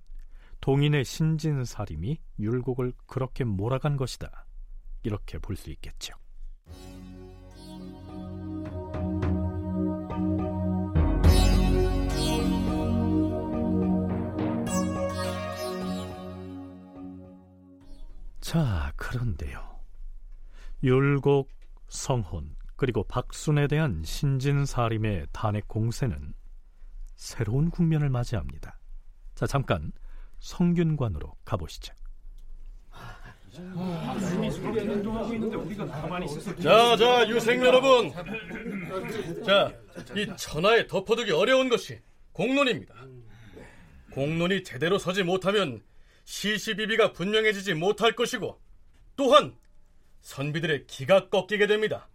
동인의 0.60 1.06
신진사림이 1.06 2.20
율곡을 2.38 2.94
그렇게 3.08 3.44
몰아간 3.44 3.98
것이다. 3.98 4.46
이렇게 5.02 5.40
볼 5.40 5.56
수 5.56 5.72
있겠죠. 5.72 6.14
자, 18.52 18.92
그런데요. 18.98 19.80
율곡, 20.84 21.50
성혼, 21.88 22.54
그리고 22.76 23.02
박순에 23.06 23.68
대한 23.68 24.04
신진사림의 24.04 25.28
탄핵 25.32 25.70
공세는 25.70 26.34
새로운 27.16 27.70
국면을 27.70 28.10
맞이합니다. 28.10 28.78
자, 29.36 29.48
잠깐 29.48 29.94
성균관으로 30.40 31.34
가보시죠. 31.46 31.94
자, 36.62 36.98
자, 36.98 37.30
유생 37.30 37.64
여러분. 37.64 38.12
자, 39.46 39.74
이 40.14 40.28
천하에 40.36 40.88
덮어두기 40.88 41.32
어려운 41.32 41.70
것이 41.70 42.02
공론입니다. 42.34 42.96
공론이 44.12 44.64
제대로 44.64 44.98
서지 44.98 45.24
못하면 45.24 45.82
시시비비가 46.32 47.12
분명해지지 47.12 47.74
못할 47.74 48.14
것이고 48.14 48.58
또한 49.18 49.54
선비들의 50.22 50.88
기가 50.88 51.28
꺾이게 51.28 51.68
됩니다. 51.68 52.08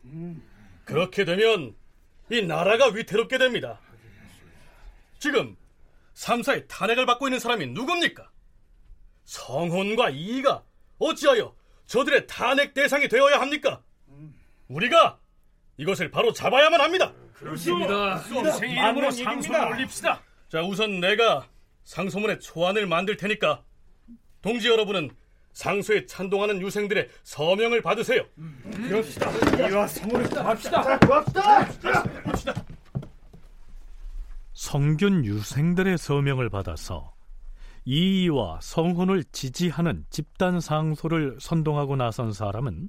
그렇게 0.86 1.26
되면 1.26 1.76
이 2.30 2.40
나라가 2.40 2.86
위태롭게 2.86 3.36
됩니다. 3.36 3.78
지금 5.18 5.54
삼사의 6.14 6.66
탄핵을 6.66 7.04
받고 7.04 7.28
있는 7.28 7.38
사람이 7.38 7.66
누굽니까? 7.66 8.30
성혼과 9.24 10.10
이가 10.10 10.64
어찌하여 10.98 11.54
저들의 11.84 12.26
탄핵 12.26 12.72
대상이 12.72 13.08
되어야 13.08 13.38
합니까? 13.38 13.82
우리가 14.68 15.20
이것을 15.76 16.10
바로 16.10 16.32
잡아야만 16.32 16.80
합니다. 16.80 17.12
그렇습니다. 17.34 18.16
수생 18.18 18.70
이름으로 18.70 19.10
상소를 19.10 19.60
올립시다. 19.72 20.22
자, 20.48 20.62
우선 20.62 21.00
내가 21.00 21.46
상소문의 21.84 22.40
초안을 22.40 22.86
만들 22.86 23.18
테니까 23.18 23.65
동지 24.46 24.68
여러분은 24.68 25.10
상소에 25.54 26.06
찬동하는 26.06 26.62
유생들의 26.62 27.08
서명을 27.24 27.82
받으세요. 27.82 28.22
그럽시다. 28.72 29.28
이와 29.68 29.88
성우를 29.88 30.46
합시다. 30.46 30.82
자, 30.84 32.02
그럽시다. 32.22 32.54
성균 34.52 35.24
유생들의 35.24 35.98
서명을 35.98 36.48
받아서 36.48 37.12
이의와 37.84 38.60
성혼을 38.62 39.24
지지하는 39.32 40.06
집단 40.10 40.60
상소를 40.60 41.38
선동하고 41.40 41.96
나선 41.96 42.32
사람은 42.32 42.88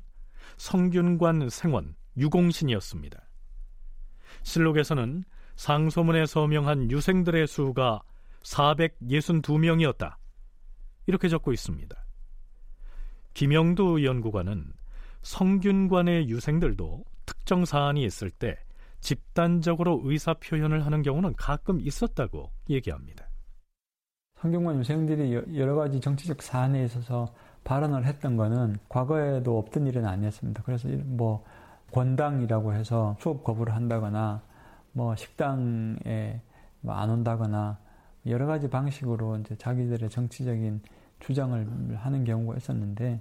성균관 0.58 1.50
생원 1.50 1.96
유공신이었습니다. 2.18 3.20
실록에서는 4.44 5.24
상소문에 5.56 6.28
서명한 6.28 6.92
유생들의 6.92 7.48
수가 7.48 8.04
462명이었다. 8.44 10.18
이렇게 11.08 11.30
적고 11.30 11.52
있습니다. 11.54 11.96
김영두 13.34 14.04
연구관은 14.04 14.74
성균관의 15.22 16.30
유생들도 16.30 17.04
특정 17.26 17.66
사안이 17.66 18.04
있을 18.04 18.30
때 18.30 18.58
집단적으로 19.00 20.02
의사 20.04 20.34
표현을 20.34 20.86
하는 20.86 21.02
경우는 21.02 21.34
가끔 21.36 21.80
있었다고 21.80 22.52
얘기합니다. 22.70 23.28
성균관 24.42 24.80
유생들이 24.80 25.58
여러 25.58 25.76
가지 25.76 26.00
정치적 26.00 26.42
사안에 26.42 26.84
있어서 26.86 27.34
발언을 27.64 28.06
했던 28.06 28.38
거는 28.38 28.78
과거에도 28.88 29.58
없던 29.58 29.88
일은 29.88 30.06
아니었습니다. 30.06 30.64
그래서 30.64 30.88
뭐 31.06 31.44
권당이라고 31.92 32.74
해서 32.74 33.16
수업 33.20 33.44
거부를 33.44 33.74
한다거나 33.74 34.42
뭐 34.94 35.16
식당에 35.16 36.42
뭐안 36.82 37.10
온다거나 37.10 37.80
여러 38.26 38.46
가지 38.46 38.70
방식으로 38.70 39.38
이제 39.38 39.56
자기들의 39.56 40.10
정치적인 40.10 40.82
주장을 41.20 41.96
하는 41.98 42.24
경우가 42.24 42.58
있었는데 42.58 43.20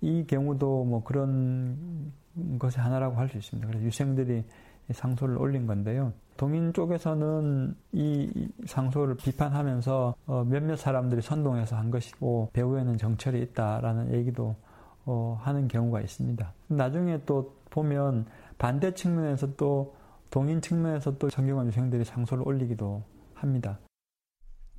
이 0.00 0.24
경우도 0.26 0.84
뭐 0.84 1.02
그런 1.04 2.12
것의 2.58 2.74
하나라고 2.76 3.16
할 3.16 3.28
수 3.28 3.36
있습니다. 3.38 3.68
그래서 3.68 3.84
유생들이 3.84 4.44
상소를 4.90 5.38
올린 5.38 5.66
건데요. 5.66 6.12
동인 6.36 6.72
쪽에서는 6.72 7.76
이 7.92 8.48
상소를 8.66 9.16
비판하면서 9.16 10.14
어 10.26 10.44
몇몇 10.44 10.76
사람들이 10.76 11.22
선동해서 11.22 11.76
한 11.76 11.90
것이고 11.90 12.50
배후에는 12.52 12.98
정철이 12.98 13.40
있다라는 13.42 14.12
얘기도 14.14 14.56
어 15.04 15.38
하는 15.42 15.68
경우가 15.68 16.00
있습니다. 16.00 16.52
나중에 16.68 17.20
또 17.26 17.54
보면 17.70 18.26
반대 18.58 18.92
측면에서 18.92 19.54
또 19.56 19.94
동인 20.30 20.60
측면에서 20.60 21.16
또 21.18 21.28
정경원 21.28 21.66
유생들이 21.68 22.04
상소를 22.04 22.46
올리기도 22.46 23.02
합니다. 23.34 23.78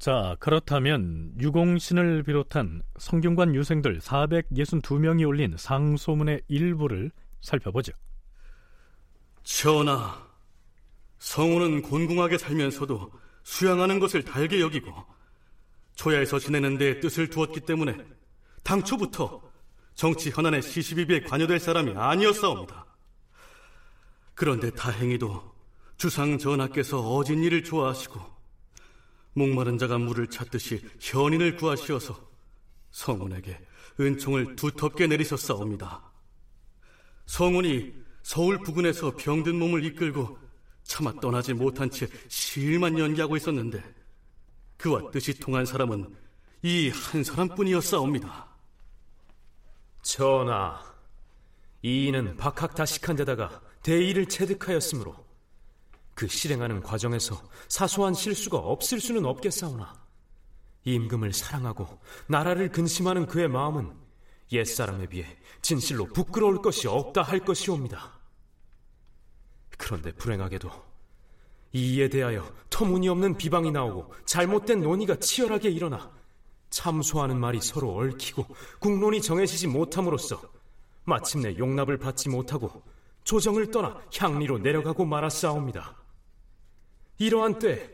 자, 0.03 0.35
그렇다면 0.41 1.31
유공신을 1.39 2.23
비롯한 2.23 2.83
성균관 2.99 3.55
유생들 3.55 3.99
462명이 3.99 5.25
올린 5.25 5.55
상소문의 5.55 6.41
일부를 6.49 7.09
살펴보죠. 7.39 7.93
전하, 9.43 10.21
성우는 11.19 11.83
곤궁하게 11.83 12.37
살면서도 12.37 13.13
수양하는 13.43 13.99
것을 13.99 14.25
달게 14.25 14.59
여기고 14.59 14.93
초야에서 15.95 16.37
지내는 16.37 16.77
데 16.77 16.99
뜻을 16.99 17.29
두었기 17.29 17.61
때문에 17.61 17.95
당초부터 18.65 19.41
정치 19.95 20.31
현안의 20.31 20.63
시시비비에 20.63 21.21
관여될 21.21 21.61
사람이 21.61 21.93
아니었사옵니다. 21.95 22.85
그런데 24.35 24.69
다행히도 24.69 25.53
주상 25.95 26.37
전하께서 26.37 26.99
어진 26.99 27.41
일을 27.41 27.63
좋아하시고 27.63 28.32
목마른 29.33 29.77
자가 29.77 29.97
물을 29.97 30.27
찾듯이 30.27 30.83
현인을 30.99 31.55
구하시어서 31.55 32.31
성운에게 32.91 33.59
은총을 33.99 34.55
두텁게 34.55 35.07
내리셨사옵니다. 35.07 36.11
성운이 37.25 37.93
서울 38.21 38.59
부근에서 38.59 39.15
병든 39.15 39.57
몸을 39.57 39.83
이끌고 39.85 40.37
차마 40.83 41.13
떠나지 41.19 41.53
못한 41.53 41.89
채 41.89 42.07
시일만 42.27 42.99
연기하고 42.99 43.37
있었는데 43.37 43.83
그와 44.77 45.11
뜻이 45.11 45.39
통한 45.39 45.65
사람은 45.65 46.15
이 46.63 46.89
한 46.89 47.23
사람뿐이었사옵니다. 47.23 48.47
전하, 50.01 50.81
이인은 51.81 52.37
박학다식한 52.37 53.17
데다가 53.17 53.61
대의를 53.81 54.27
체득하였으므로 54.27 55.22
그 56.15 56.27
실행하는 56.27 56.81
과정에서 56.81 57.41
사소한 57.67 58.13
실수가 58.13 58.57
없을 58.57 58.99
수는 58.99 59.25
없겠사오나 59.25 59.93
임금을 60.85 61.33
사랑하고 61.33 61.87
나라를 62.27 62.71
근심하는 62.71 63.25
그의 63.25 63.47
마음은 63.47 63.91
옛사람에 64.51 65.07
비해 65.07 65.37
진실로 65.61 66.05
부끄러울 66.05 66.61
것이 66.61 66.87
없다 66.87 67.21
할 67.21 67.39
것이옵니다. 67.39 68.19
그런데 69.77 70.11
불행하게도 70.11 70.69
이에 71.73 72.07
대하여 72.07 72.53
터무니없는 72.69 73.37
비방이 73.37 73.71
나오고 73.71 74.13
잘못된 74.25 74.81
논의가 74.81 75.15
치열하게 75.15 75.69
일어나 75.69 76.11
참소하는 76.69 77.39
말이 77.39 77.59
서로 77.61 77.95
얽히고 77.97 78.45
국론이 78.79 79.21
정해지지 79.21 79.67
못함으로써 79.67 80.41
마침내 81.05 81.57
용납을 81.57 81.97
받지 81.97 82.29
못하고 82.29 82.83
조정을 83.23 83.71
떠나 83.71 83.99
향리로 84.15 84.59
내려가고 84.59 85.05
말았사옵니다. 85.05 86.02
이러한 87.17 87.59
때 87.59 87.89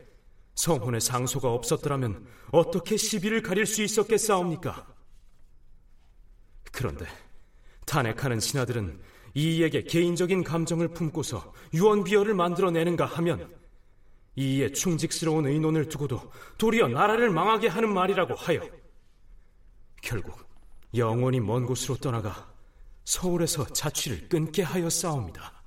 성혼의 0.54 1.00
상소가 1.00 1.52
없었더라면 1.52 2.26
어떻게 2.52 2.96
시비를 2.96 3.42
가릴 3.42 3.66
수 3.66 3.82
있었겠사옵니까? 3.82 4.86
그런데 6.72 7.06
탄핵하는 7.86 8.40
신하들은 8.40 9.00
이에게 9.34 9.84
개인적인 9.84 10.44
감정을 10.44 10.88
품고서 10.88 11.52
유언비어를 11.72 12.34
만들어내는가 12.34 13.06
하면 13.06 13.54
이에 14.36 14.72
충직스러운 14.72 15.46
의논을 15.46 15.88
두고도 15.88 16.30
도리어 16.58 16.88
나라를 16.88 17.30
망하게 17.30 17.68
하는 17.68 17.92
말이라고 17.92 18.34
하여 18.34 18.60
결국 20.02 20.48
영원히 20.94 21.40
먼 21.40 21.66
곳으로 21.66 21.96
떠나가 21.96 22.52
서울에서 23.04 23.64
자취를 23.66 24.28
끊게 24.28 24.62
하여 24.62 24.88
싸웁니다. 24.88 25.62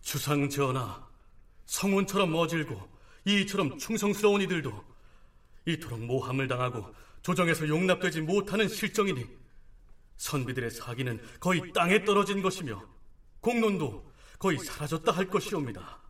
주상 0.00 0.48
전하, 0.48 1.05
성운처럼 1.66 2.34
어질고 2.34 2.96
이처럼 3.24 3.78
충성스러운 3.78 4.42
이들도 4.42 4.84
이토록 5.66 6.00
모함을 6.04 6.48
당하고 6.48 6.94
조정에서 7.22 7.68
용납되지 7.68 8.20
못하는 8.22 8.68
실정이니 8.68 9.26
선비들의 10.16 10.70
사기는 10.70 11.20
거의 11.40 11.72
땅에 11.72 12.04
떨어진 12.04 12.40
것이며 12.40 12.82
공론도 13.40 14.12
거의 14.38 14.58
사라졌다 14.58 15.10
할 15.12 15.26
것이옵니다. 15.28 16.00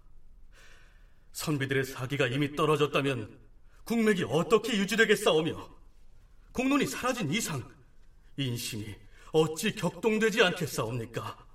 선비들의 1.33 1.85
사기가 1.85 2.27
이미 2.27 2.55
떨어졌다면 2.55 3.39
국맥이 3.85 4.25
어떻게 4.25 4.77
유지되겠사오며 4.79 5.77
공론이 6.53 6.87
사라진 6.87 7.31
이상 7.33 7.63
인심이 8.37 8.95
어찌 9.33 9.75
격동되지 9.75 10.43
않겠사옵니까? 10.43 11.47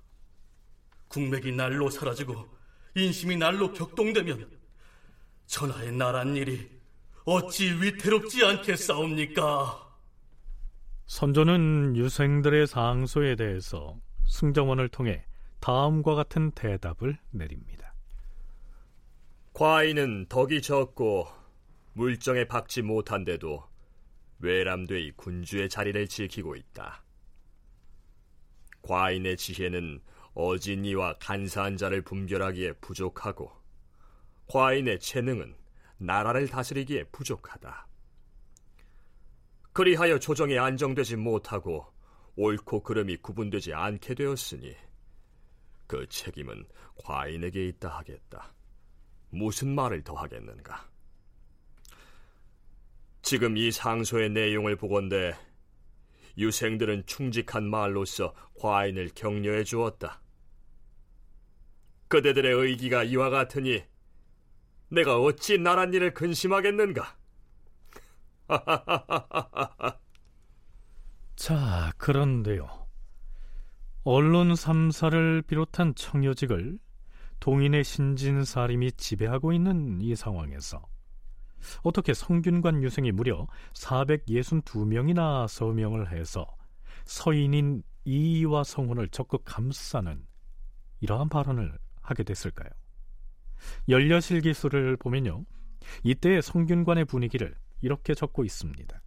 국맥이 1.08 1.52
날로 1.52 1.90
사라지고 1.90 2.48
인심이 2.94 3.36
날로 3.36 3.72
격동되면 3.72 4.50
전하의 5.46 5.92
나란 5.92 6.36
일이 6.36 6.70
어찌 7.24 7.72
위태롭지 7.72 8.44
않겠사옵니까? 8.44 9.88
선조는 11.06 11.96
유생들의 11.96 12.66
상소에 12.66 13.36
대해서 13.36 13.98
승정원을 14.26 14.88
통해 14.88 15.24
다음과 15.60 16.14
같은 16.14 16.50
대답을 16.52 17.18
내립니다. 17.30 17.94
과인은 19.52 20.26
덕이 20.28 20.62
적고 20.62 21.28
물정에 21.92 22.44
박지 22.46 22.82
못한데도 22.82 23.62
외람되이 24.38 25.12
군주의 25.12 25.68
자리를 25.68 26.08
지키고 26.08 26.56
있다. 26.56 27.04
과인의 28.82 29.36
지혜는 29.36 30.00
어진 30.34 30.84
이와 30.84 31.18
간사한 31.18 31.76
자를 31.76 32.02
분별하기에 32.02 32.74
부족하고 32.74 33.52
과인의 34.46 35.00
재능은 35.00 35.54
나라를 35.98 36.48
다스리기에 36.48 37.04
부족하다. 37.04 37.86
그리하여 39.72 40.18
조정이 40.18 40.58
안정되지 40.58 41.16
못하고 41.16 41.86
옳고 42.36 42.82
그름이 42.82 43.18
구분되지 43.18 43.74
않게 43.74 44.14
되었으니 44.14 44.74
그 45.86 46.06
책임은 46.08 46.64
과인에게 47.04 47.68
있다 47.68 47.88
하겠다. 47.88 48.54
무슨 49.30 49.74
말을 49.74 50.02
더 50.02 50.14
하겠는가? 50.14 50.88
지금 53.22 53.56
이 53.56 53.70
상소의 53.70 54.30
내용을 54.30 54.76
보건대 54.76 55.34
유생들은 56.38 57.04
충직한 57.06 57.68
말로서 57.68 58.34
과인을 58.58 59.10
격려해 59.14 59.64
주었다. 59.64 60.21
그대들의 62.12 62.52
의기가 62.52 63.04
이와 63.04 63.30
같으니 63.30 63.82
내가 64.90 65.18
어찌 65.18 65.56
나란 65.56 65.94
일을 65.94 66.12
근심하겠는가? 66.12 67.16
자, 71.36 71.90
그런데요. 71.96 72.68
언론 74.04 74.52
3사를 74.52 75.46
비롯한 75.46 75.94
청여직을 75.94 76.78
동인의 77.40 77.82
신진사림이 77.82 78.92
지배하고 78.92 79.54
있는 79.54 80.02
이 80.02 80.14
상황에서 80.14 80.84
어떻게 81.82 82.12
성균관 82.12 82.82
유생이 82.82 83.10
무려 83.12 83.46
462명이나 83.72 85.48
서명을 85.48 86.12
해서 86.12 86.46
서인인 87.06 87.82
이의와 88.04 88.64
성혼을 88.64 89.08
적극 89.08 89.46
감싸는 89.46 90.26
이러한 91.00 91.30
발언을 91.30 91.78
하게 92.12 92.22
됐을까요? 92.24 92.68
열려실 93.88 94.42
기술을 94.42 94.96
보면요. 94.96 95.44
이때의 96.04 96.42
성균관의 96.42 97.06
분위기를 97.06 97.54
이렇게 97.80 98.14
적고 98.14 98.44
있습니다. 98.44 99.00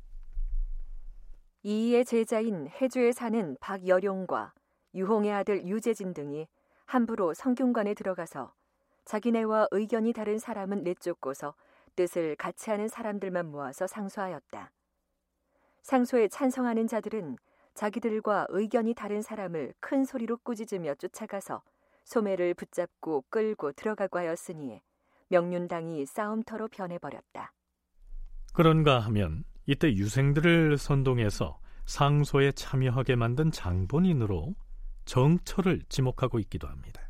이의 1.64 2.04
제자인 2.06 2.68
해주에 2.82 3.12
사는 3.12 3.58
박여룡과 3.60 4.54
유홍의 4.94 5.32
아들 5.32 5.66
유재진 5.68 6.14
등이 6.14 6.48
함부로 6.86 7.34
성균관에 7.34 7.94
들어가서 7.94 8.54
자기네와 9.06 9.68
의견이 9.72 10.14
다른 10.14 10.40
사람은 10.40 10.84
내쫓고서 10.84 11.56
뜻을 11.96 12.36
같이 12.36 12.70
하는 12.70 12.88
사람들만 12.88 13.46
모아서 13.48 13.88
상소하였다. 13.88 14.72
상소에 15.84 16.28
찬성하는 16.28 16.88
자들은 16.88 17.38
자기들과 17.76 18.48
의견이 18.50 18.94
다른 18.94 19.22
사람을 19.22 19.74
큰 19.80 20.06
소리로 20.06 20.38
꾸짖으며 20.38 20.96
쫓아가서 20.96 21.62
소매를 22.06 22.54
붙잡고 22.54 23.26
끌고 23.30 23.74
들어가고 23.74 24.20
하였으니 24.20 24.82
명륜당이 25.30 26.06
싸움터로 26.06 26.70
변해버렸다. 26.70 27.54
그런가 28.54 29.00
하면 29.02 29.44
이때 29.66 29.92
유생들을 29.92 30.78
선동해서 30.78 31.60
상소에 31.86 32.52
참여하게 32.54 33.16
만든 33.16 33.52
장본인으로 33.52 34.56
정철을 35.06 35.82
지목하고 35.90 36.40
있기도 36.40 36.68
합니다. 36.68 37.05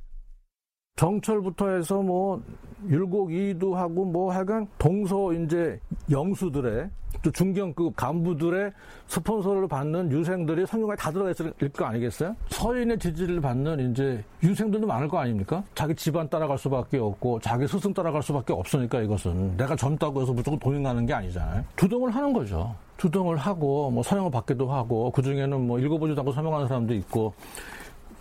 정철부터 0.95 1.71
해서 1.71 2.01
뭐 2.01 2.41
율곡이도 2.87 3.75
하고 3.75 4.05
뭐 4.05 4.31
하여간 4.31 4.65
동서 4.77 5.33
이제 5.33 5.77
영수들의 6.09 6.89
또 7.21 7.31
중견급 7.31 7.95
간부들의 7.97 8.71
스폰서를 9.07 9.67
받는 9.67 10.09
유생들이 10.11 10.65
성균관에 10.65 10.97
다 10.97 11.11
들어가 11.11 11.31
있을 11.31 11.51
거 11.73 11.85
아니겠어요? 11.85 12.33
서인의 12.47 12.97
지지를 12.99 13.41
받는 13.41 13.91
이제 13.91 14.23
유생들도 14.41 14.87
많을 14.87 15.09
거 15.09 15.17
아닙니까? 15.19 15.61
자기 15.73 15.93
집안 15.95 16.29
따라갈 16.29 16.57
수밖에 16.57 16.97
없고 16.97 17.41
자기 17.41 17.67
스승 17.67 17.93
따라갈 17.93 18.23
수밖에 18.23 18.53
없으니까 18.53 19.01
이것은 19.01 19.57
내가 19.57 19.75
젊다고 19.75 20.21
해서 20.21 20.31
무조건 20.31 20.57
동행하는 20.59 21.05
게 21.05 21.13
아니잖아요. 21.13 21.63
주동을 21.75 22.11
하는 22.11 22.31
거죠. 22.31 22.73
주동을 22.97 23.35
하고 23.35 23.91
뭐 23.91 24.01
서명을 24.01 24.31
받기도 24.31 24.71
하고 24.71 25.11
그 25.11 25.21
중에는 25.21 25.67
뭐 25.67 25.77
읽어보지도 25.77 26.21
않고 26.21 26.31
서명하는 26.31 26.67
사람도 26.69 26.93
있고 26.93 27.33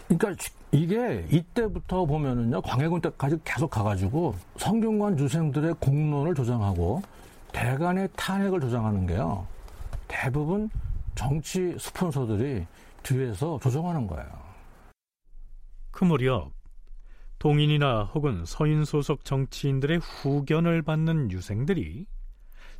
그러니까 0.08 0.34
이게 0.70 1.26
이때부터 1.30 2.04
보면은요 2.04 2.60
광해군 2.62 3.00
때까지 3.00 3.38
계속 3.44 3.70
가가지고 3.70 4.34
성균관 4.56 5.18
유생들의 5.18 5.74
공론을 5.80 6.34
조장하고 6.34 7.02
대간의 7.52 8.08
탄핵을 8.16 8.60
조장하는 8.60 9.06
게요 9.06 9.46
대부분 10.08 10.68
정치 11.14 11.76
스폰서들이 11.78 12.66
뒤에서 13.02 13.58
조정하는 13.62 14.06
거예요. 14.06 14.28
그 15.90 16.04
무렵 16.04 16.50
동인이나 17.38 18.04
혹은 18.14 18.44
서인 18.46 18.84
소속 18.84 19.24
정치인들의 19.24 19.98
후견을 19.98 20.82
받는 20.82 21.30
유생들이 21.30 22.06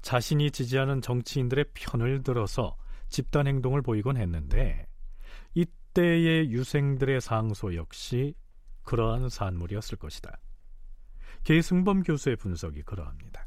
자신이 0.02 0.50
지지하는 0.50 1.00
정치인들의 1.00 1.66
편을 1.74 2.22
들어서 2.22 2.76
집단 3.08 3.46
행동을 3.46 3.82
보이곤 3.82 4.16
했는데 4.16 4.86
이때의 5.94 6.50
유생들의 6.50 7.20
상소 7.20 7.74
역시 7.76 8.34
그러한 8.82 9.28
산물이었을 9.28 9.96
것이다. 9.96 10.36
계승범 11.44 12.02
교수의 12.02 12.36
분석이 12.36 12.82
그러합니다. 12.82 13.46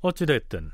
어찌됐든 0.00 0.70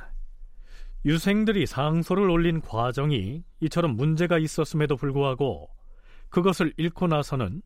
유생들이 1.05 1.67
상소를 1.67 2.31
올린 2.31 2.61
과정이 2.61 3.43
이처럼 3.61 3.97
문제가 3.97 4.39
있었음에도 4.39 4.97
불구하고 4.97 5.69
그것을 6.29 6.73
읽고 6.77 7.09
나서는 7.09 7.63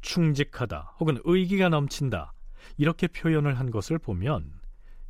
충직하다 0.00 0.96
혹은 0.98 1.18
의기가 1.24 1.68
넘친다 1.68 2.32
이렇게 2.76 3.06
표현을 3.06 3.58
한 3.58 3.70
것을 3.70 3.98
보면 3.98 4.52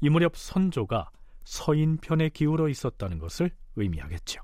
이 0.00 0.10
무렵 0.10 0.36
선조가 0.36 1.10
서인 1.44 1.96
편에 1.96 2.28
기울어 2.28 2.68
있었다는 2.68 3.18
것을 3.18 3.50
의미하겠죠. 3.76 4.42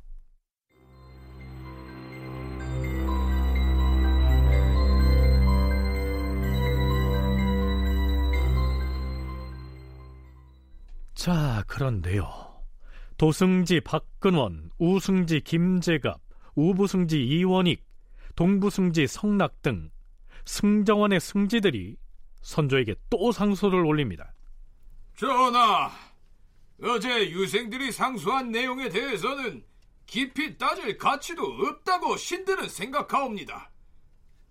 자, 11.26 11.64
그런데요. 11.66 12.62
도승지 13.18 13.80
박근원, 13.80 14.70
우승지 14.78 15.40
김재갑, 15.40 16.20
우부승지 16.54 17.20
이원익, 17.20 17.84
동부승지 18.36 19.08
성낙 19.08 19.60
등 19.60 19.90
승정원의 20.44 21.18
승지들이 21.18 21.96
선조에게 22.42 22.94
또 23.10 23.32
상소를 23.32 23.84
올립니다. 23.84 24.34
전하, 25.16 25.90
어제 26.80 27.28
유생들이 27.28 27.90
상소한 27.90 28.52
내용에 28.52 28.88
대해서는 28.88 29.64
깊이 30.06 30.56
따질 30.56 30.96
가치도 30.96 31.42
없다고 31.42 32.16
신들은 32.16 32.68
생각하옵니다. 32.68 33.72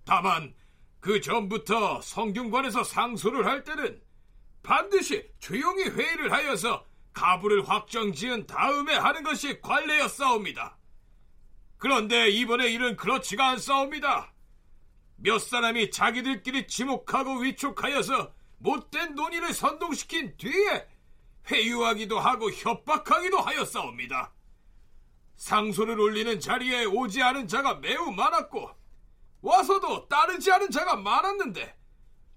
다만 0.03 0.53
그 0.99 1.21
전부터 1.21 2.01
성균관에서 2.01 2.83
상소를 2.83 3.45
할 3.45 3.63
때는 3.63 4.01
반드시 4.65 5.29
조용히 5.39 5.83
회의를 5.83 6.31
하여서 6.31 6.85
가부를 7.13 7.69
확정 7.69 8.11
지은 8.11 8.47
다음에 8.47 8.95
하는 8.95 9.23
것이 9.23 9.61
관례였사옵니다. 9.61 10.77
그런데 11.77 12.29
이번에 12.29 12.69
일은 12.69 12.97
그렇지가 12.97 13.49
않사옵니다. 13.51 14.33
몇 15.17 15.39
사람이 15.39 15.91
자기들끼리 15.91 16.67
지목하고 16.67 17.41
위촉하여서 17.41 18.33
못된 18.57 19.15
논의를 19.15 19.53
선동시킨 19.53 20.35
뒤에 20.37 20.87
회유하기도 21.49 22.19
하고 22.19 22.51
협박하기도 22.51 23.37
하였사옵니다. 23.37 24.33
상소를 25.35 25.99
올리는 25.99 26.39
자리에 26.39 26.85
오지 26.85 27.21
않은 27.21 27.47
자가 27.47 27.75
매우 27.75 28.11
많았고 28.11 28.71
와서도 29.41 30.07
따르지 30.07 30.51
않은 30.51 30.71
자가 30.71 30.95
많았는데 30.95 31.84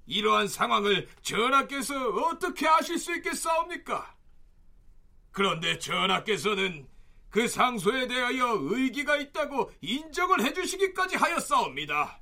이러한 0.08 0.48
상황을 0.48 1.06
전하께서 1.22 2.08
어떻게 2.08 2.66
아실 2.66 2.98
수 2.98 3.14
있겠사옵니까? 3.16 4.16
그런데 5.30 5.78
전하께서는 5.78 6.88
그 7.28 7.46
상소에 7.46 8.08
대하여 8.08 8.56
의기가 8.58 9.16
있다고 9.16 9.70
인정을 9.82 10.42
해주시기까지 10.44 11.16
하였사옵니다. 11.16 12.20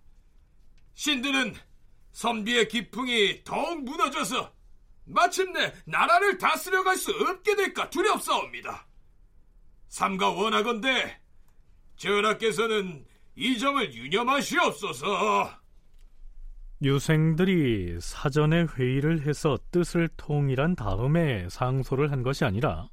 신들은 0.95 1.55
선비의 2.13 2.69
기풍이 2.69 3.45
더욱 3.45 3.85
무너져서 3.85 4.53
마침내 5.05 5.73
나라를 5.85 6.39
다스려 6.39 6.83
갈 6.83 6.97
수 6.97 7.13
없게 7.13 7.55
될까 7.55 7.89
두렵사옵니다. 7.89 8.87
삼가 9.89 10.31
원하건대 10.31 11.21
전하께서는 11.97 13.07
이 13.37 13.59
점을 13.59 13.95
유념하시옵소서. 13.95 15.66
유생들이 16.83 17.99
사전에 18.01 18.65
회의를 18.65 19.27
해서 19.27 19.57
뜻을 19.71 20.11
통일한 20.19 20.77
다음에 20.77 21.49
상소를 21.49 22.13
한 22.13 22.23
것이 22.23 22.45
아니라 22.45 22.91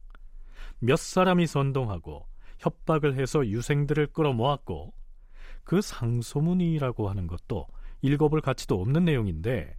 몇 0.80 0.98
사람이 0.98 1.48
선동하고 1.48 2.26
협박을 2.60 3.16
해서 3.16 3.46
유생들을 3.46 4.08
끌어모았고 4.08 4.94
그 5.66 5.82
상소문이라고 5.82 7.10
하는 7.10 7.28
것도 7.28 7.68
읽어볼 8.02 8.40
가치도 8.40 8.80
없는 8.80 9.04
내용인데 9.04 9.76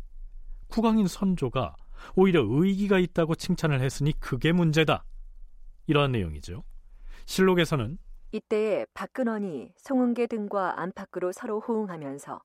국왕인 0.69 1.07
선조가 1.07 1.75
오히려 2.15 2.45
의기가 2.47 2.99
있다고 2.99 3.35
칭찬을 3.35 3.81
했으니 3.81 4.13
그게 4.21 4.53
문제다. 4.53 5.05
이러한 5.87 6.13
내용이죠. 6.13 6.63
실록에서는 7.25 7.99
이때에 8.33 8.85
박근원이 8.93 9.73
송은계 9.77 10.27
등과 10.27 10.81
안팎으로 10.81 11.33
서로 11.33 11.61
호응하면서 11.61 12.41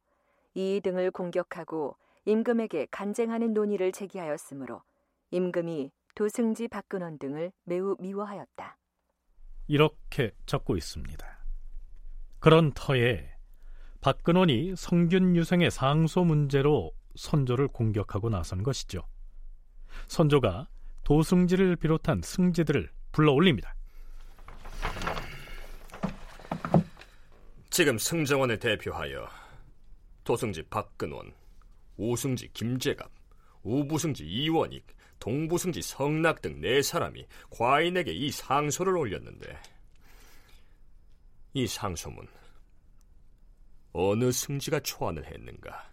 이 0.59 0.81
등을 0.83 1.09
공격하고 1.09 1.95
임금에게 2.25 2.87
간쟁하는 2.91 3.53
논의를 3.53 3.93
제기하였으므로 3.93 4.81
임금이 5.31 5.89
도승지 6.15 6.67
박근원 6.67 7.17
등을 7.17 7.53
매우 7.63 7.95
미워하였다. 7.97 8.77
이렇게 9.67 10.31
적고 10.45 10.75
있습니다. 10.75 11.25
그런 12.39 12.73
터에 12.73 13.31
박근원이 14.01 14.73
성균 14.75 15.37
유생의 15.37 15.71
상소 15.71 16.25
문제로 16.25 16.91
선조를 17.15 17.69
공격하고 17.69 18.29
나선 18.29 18.61
것이죠. 18.61 19.07
선조가 20.09 20.67
도승지를 21.05 21.77
비롯한 21.77 22.21
승지들을 22.21 22.89
불러 23.13 23.31
올립니다. 23.31 23.73
지금 27.69 27.97
승정원을 27.97 28.59
대표하여 28.59 29.38
도승지 30.23 30.63
박근원, 30.63 31.33
우승지 31.97 32.51
김재갑, 32.53 33.11
우부승지 33.63 34.25
이원익, 34.25 34.85
동부승지 35.19 35.81
성낙 35.81 36.41
등네 36.41 36.81
사람이 36.81 37.27
과인에게 37.49 38.11
이 38.11 38.31
상소를 38.31 38.95
올렸는데 38.95 39.61
이 41.53 41.67
상소문 41.67 42.27
어느 43.91 44.31
승지가 44.31 44.79
초안을 44.81 45.25
했는가? 45.25 45.89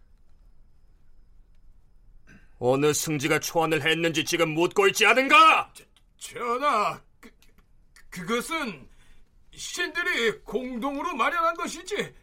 어느 2.59 2.93
승지가 2.93 3.41
초안을 3.41 3.83
했는지 3.83 4.25
지금 4.25 4.51
묻고 4.51 4.89
있지 4.89 5.05
않은가? 5.07 5.73
전하, 6.17 7.01
그, 7.21 7.31
그것은 8.11 8.89
신들이 9.53 10.39
공동으로 10.43 11.15
마련한 11.15 11.55
것이지 11.55 12.15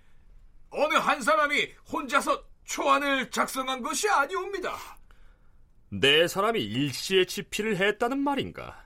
어느 0.74 0.96
한 0.96 1.22
사람이 1.22 1.74
혼자서 1.92 2.44
초안을 2.66 3.30
작성한 3.32 3.82
것이 3.82 4.10
아니옵니다. 4.10 4.76
네 5.90 6.28
사람이 6.28 6.60
일시에 6.60 7.26
집필을 7.26 7.78
했다는 7.78 8.20
말인가? 8.20 8.84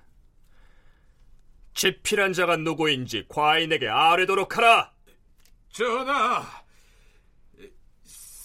집필한 1.74 2.34
자가 2.34 2.58
누구인지 2.58 3.28
과인에게 3.30 3.88
아뢰도록 3.88 4.58
하라. 4.58 4.92
전하, 5.70 6.44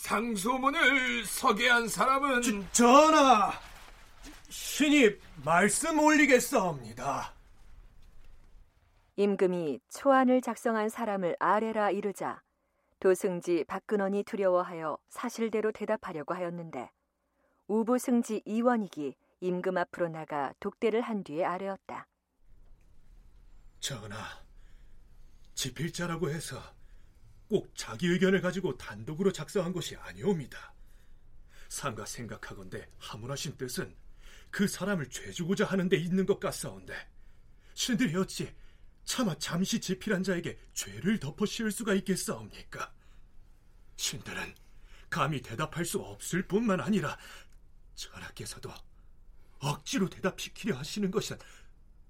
상소문을 0.03 1.25
서게한 1.25 1.89
사람은 1.89 2.43
저, 2.43 2.73
전하, 2.73 3.53
신이 4.51 5.17
말씀 5.43 5.99
올리겠사옵니다. 5.99 7.33
임금이 9.17 9.81
초안을 9.91 10.43
작성한 10.43 10.89
사람을 10.91 11.37
아래라 11.39 11.91
이르자 11.91 12.43
도승지 13.03 13.65
박근원이 13.65 14.23
두려워하여 14.23 14.97
사실대로 15.09 15.73
대답하려고 15.73 16.35
하였는데 16.35 16.89
우부승지 17.67 18.43
이원익이 18.45 19.17
임금 19.41 19.77
앞으로 19.77 20.09
나가 20.09 20.55
독대를 20.61 21.01
한 21.01 21.25
뒤에 21.25 21.45
아뢰었다. 21.45 22.07
전하, 23.81 24.23
지필자라고 25.55 26.31
해서 26.31 26.63
꼭 27.49 27.73
자기 27.75 28.07
의견을 28.07 28.41
가지고 28.41 28.77
단독으로 28.77 29.33
작성한 29.33 29.73
것이 29.73 29.97
아니옵니다. 29.97 30.73
삼가 31.71 32.07
생각하건대 32.07 32.89
하문하신 32.99 33.57
뜻은 33.57 33.97
그 34.49 34.69
사람을 34.69 35.11
죄주고자 35.11 35.65
하는 35.65 35.89
데 35.89 35.97
있는 35.97 36.25
것 36.25 36.39
같사온데 36.39 36.95
신들이 37.75 38.15
어찌 38.15 38.55
차마 39.05 39.35
잠시 39.37 39.81
지필한 39.81 40.23
자에게 40.23 40.59
죄를 40.73 41.19
덮어 41.19 41.45
씌울 41.47 41.71
수가 41.71 41.95
있겠사옵니까? 41.95 42.93
신들은 43.97 44.55
감히 45.11 45.41
대답할 45.43 45.85
수 45.85 46.01
없을 46.01 46.47
뿐만 46.47 46.81
아니라 46.81 47.19
전하께서도 47.95 48.71
억지로 49.61 50.09
대답시키려 50.09 50.77
하시는 50.77 51.11
것은 51.11 51.37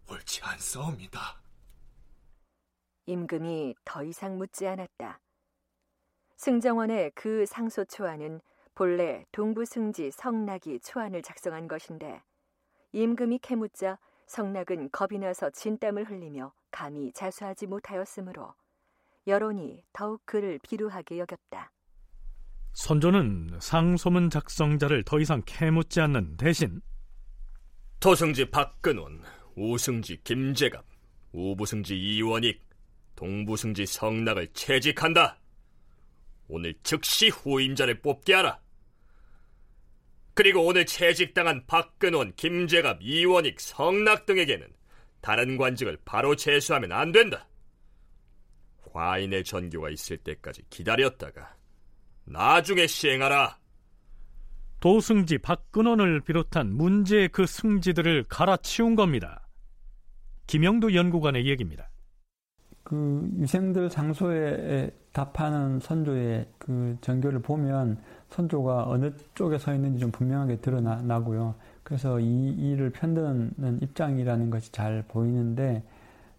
옳지 0.09 0.43
않사옵니다. 0.43 1.43
임금이 3.07 3.75
더 3.85 4.05
이상 4.05 4.39
묻지 4.39 4.67
않았다. 4.67 5.21
승정원의 6.37 7.13
그 7.15 7.45
상소 7.47 7.85
초안은 7.85 8.41
본래 8.75 9.27
동부승지 9.33 10.13
성낙이 10.13 10.81
초안을 10.81 11.23
작성한 11.23 11.69
것인데 11.69 12.23
임금이 12.93 13.41
캐묻자 13.41 13.99
성낙은 14.27 14.91
겁이 14.93 15.19
나서 15.19 15.51
진땀을 15.51 16.09
흘리며 16.09 16.53
감히 16.73 17.13
자수하지 17.13 17.69
못하였으므로 17.69 18.55
여론이 19.29 19.85
더욱 19.93 20.21
그를 20.25 20.59
비루하게 20.63 21.19
여겼다. 21.19 21.71
선조는 22.73 23.59
상소문 23.61 24.31
작성자를 24.31 25.05
더 25.05 25.21
이상 25.21 25.43
캐묻지 25.47 26.01
않는 26.01 26.37
대신 26.39 26.81
도승지 28.01 28.51
박근원, 28.51 29.23
우승지 29.55 30.23
김재갑, 30.25 30.85
우부승지 31.33 31.97
이원익, 31.97 32.61
동부승지 33.15 33.87
성낙을 33.87 34.49
채직한다. 34.55 35.39
오늘 36.49 36.75
즉시 36.83 37.29
후임자를 37.29 38.01
뽑게 38.01 38.35
하라. 38.35 38.61
그리고 40.35 40.65
오늘 40.67 40.87
채직당한 40.87 41.65
박근원, 41.67 42.33
김재갑, 42.35 43.03
이원익, 43.03 43.61
성낙 43.61 44.27
등에게는 44.27 44.67
다른 45.23 45.57
관직을 45.57 45.99
바로 46.05 46.37
제수하면 46.37 46.93
안 46.93 47.13
된다. 47.13 47.47
과인의 48.93 49.45
전교가 49.45 49.89
있을 49.89 50.19
때까지 50.19 50.63
기다렸다가 50.69 51.55
나중에 52.25 52.87
시행하라. 52.87 53.59
도승지 54.81 55.39
박근원을 55.39 56.21
비롯한 56.21 56.73
문제의 56.75 57.29
그 57.29 57.47
승지들을 57.47 58.25
갈아치운 58.29 58.97
겁니다. 58.97 59.49
김영도 60.49 60.93
연구관의 60.95 61.47
얘기입니다. 61.47 61.89
그 62.83 63.31
유생들 63.39 63.91
상소에 63.91 64.91
답하는 65.13 65.79
선조의 65.79 66.49
그 66.59 66.97
전교를 67.01 67.41
보면 67.41 68.03
선조가 68.31 68.89
어느 68.89 69.13
쪽에 69.35 69.57
서 69.57 69.73
있는지 69.73 70.01
좀 70.01 70.11
분명하게 70.11 70.57
드러나고요. 70.57 71.55
그래서 71.93 72.19
이 72.21 72.53
일을 72.53 72.89
편드는 72.89 73.81
입장이라는 73.83 74.49
것이 74.49 74.73
잘 74.73 75.05
보이는데 75.09 75.83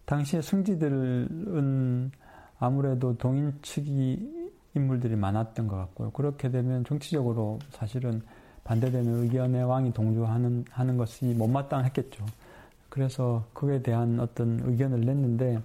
당시에 0.04 0.42
승지들은 0.42 2.10
아무래도 2.58 3.16
동인 3.16 3.56
측이 3.62 4.50
인물들이 4.74 5.14
많았던 5.14 5.68
것 5.68 5.76
같고요. 5.76 6.10
그렇게 6.10 6.50
되면 6.50 6.84
정치적으로 6.84 7.60
사실은 7.70 8.20
반대되는 8.64 9.22
의견에 9.22 9.62
왕이 9.62 9.92
동조하는 9.92 10.64
하는 10.70 10.96
것이 10.96 11.26
못마땅했겠죠. 11.26 12.24
그래서 12.88 13.46
그에 13.52 13.80
대한 13.80 14.18
어떤 14.18 14.58
의견을 14.64 15.02
냈는데 15.02 15.60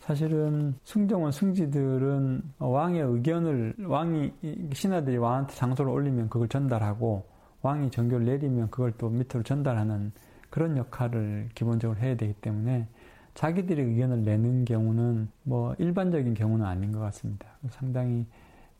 사실은 0.00 0.74
승정원 0.82 1.30
승지들은 1.30 2.42
왕의 2.58 3.00
의견을 3.00 3.76
왕이 3.86 4.32
신하들이 4.72 5.18
왕한테 5.18 5.54
장소를 5.54 5.92
올리면 5.92 6.30
그걸 6.30 6.48
전달하고 6.48 7.30
왕이 7.62 7.90
정교를 7.90 8.26
내리면 8.26 8.70
그걸 8.70 8.92
또 8.92 9.08
밑으로 9.10 9.42
전달하는 9.42 10.12
그런 10.48 10.76
역할을 10.76 11.50
기본적으로 11.54 11.98
해야 12.00 12.16
되기 12.16 12.32
때문에 12.34 12.88
자기들이 13.34 13.82
의견을 13.82 14.22
내는 14.24 14.64
경우는 14.64 15.28
뭐 15.44 15.74
일반적인 15.78 16.34
경우는 16.34 16.66
아닌 16.66 16.90
것 16.92 16.98
같습니다. 17.00 17.46
상당히 17.70 18.26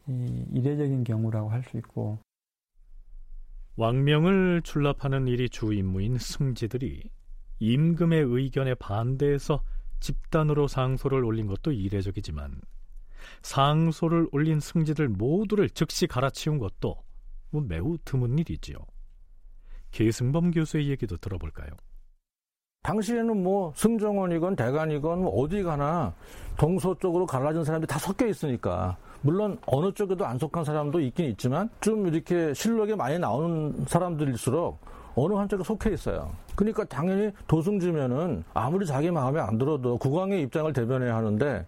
이례적인 0.07 1.05
경우라고 1.05 1.51
할 1.51 1.62
수 1.62 1.76
있고 1.78 2.18
왕명을 3.76 4.62
출납하는 4.62 5.28
일이 5.28 5.49
주 5.49 5.72
임무인 5.72 6.18
승지들이 6.18 7.09
임금의 7.61 8.24
의견에 8.24 8.74
반대해서 8.74 9.62
집단으로 10.01 10.66
상소를 10.66 11.24
올린 11.24 11.47
것도 11.47 11.72
이례적이지만 11.72 12.61
상소를 13.43 14.28
올린 14.33 14.61
승지들 14.61 15.09
모두를 15.09 15.70
즉시 15.70 16.07
갈아치운 16.07 16.59
것도 16.59 16.97
뭐 17.51 17.62
매우 17.66 17.98
드문 18.05 18.38
일이지요. 18.38 18.76
계승범 19.90 20.53
교수의 20.53 20.88
얘기도 20.88 21.16
들어볼까요? 21.16 21.70
당시에는 22.82 23.42
뭐 23.42 23.72
승정원이건 23.76 24.57
대관이건 24.57 25.22
뭐 25.22 25.42
어디 25.42 25.62
가나 25.62 26.14
동서 26.57 26.96
쪽으로 26.98 27.26
갈라진 27.26 27.62
사람들이 27.62 27.86
다 27.86 27.98
섞여 27.98 28.26
있으니까 28.26 28.96
물론 29.20 29.59
어느 29.66 29.92
쪽에도 29.92 30.24
안 30.24 30.38
속한 30.38 30.64
사람도 30.64 31.01
있긴 31.01 31.26
있지만 31.30 31.68
좀 31.80 32.07
이렇게 32.07 32.55
실록에 32.55 32.94
많이 32.94 33.18
나오는 33.18 33.84
사람들일수록 33.86 34.78
어느 35.14 35.34
한쪽에 35.34 35.62
속해 35.62 35.92
있어요. 35.92 36.32
그러니까 36.55 36.84
당연히 36.84 37.30
도승지면은 37.46 38.44
아무리 38.55 38.86
자기 38.86 39.11
마음에 39.11 39.40
안 39.40 39.59
들어도 39.59 39.98
국왕의 39.98 40.42
입장을 40.42 40.72
대변해야 40.72 41.16
하는데 41.16 41.66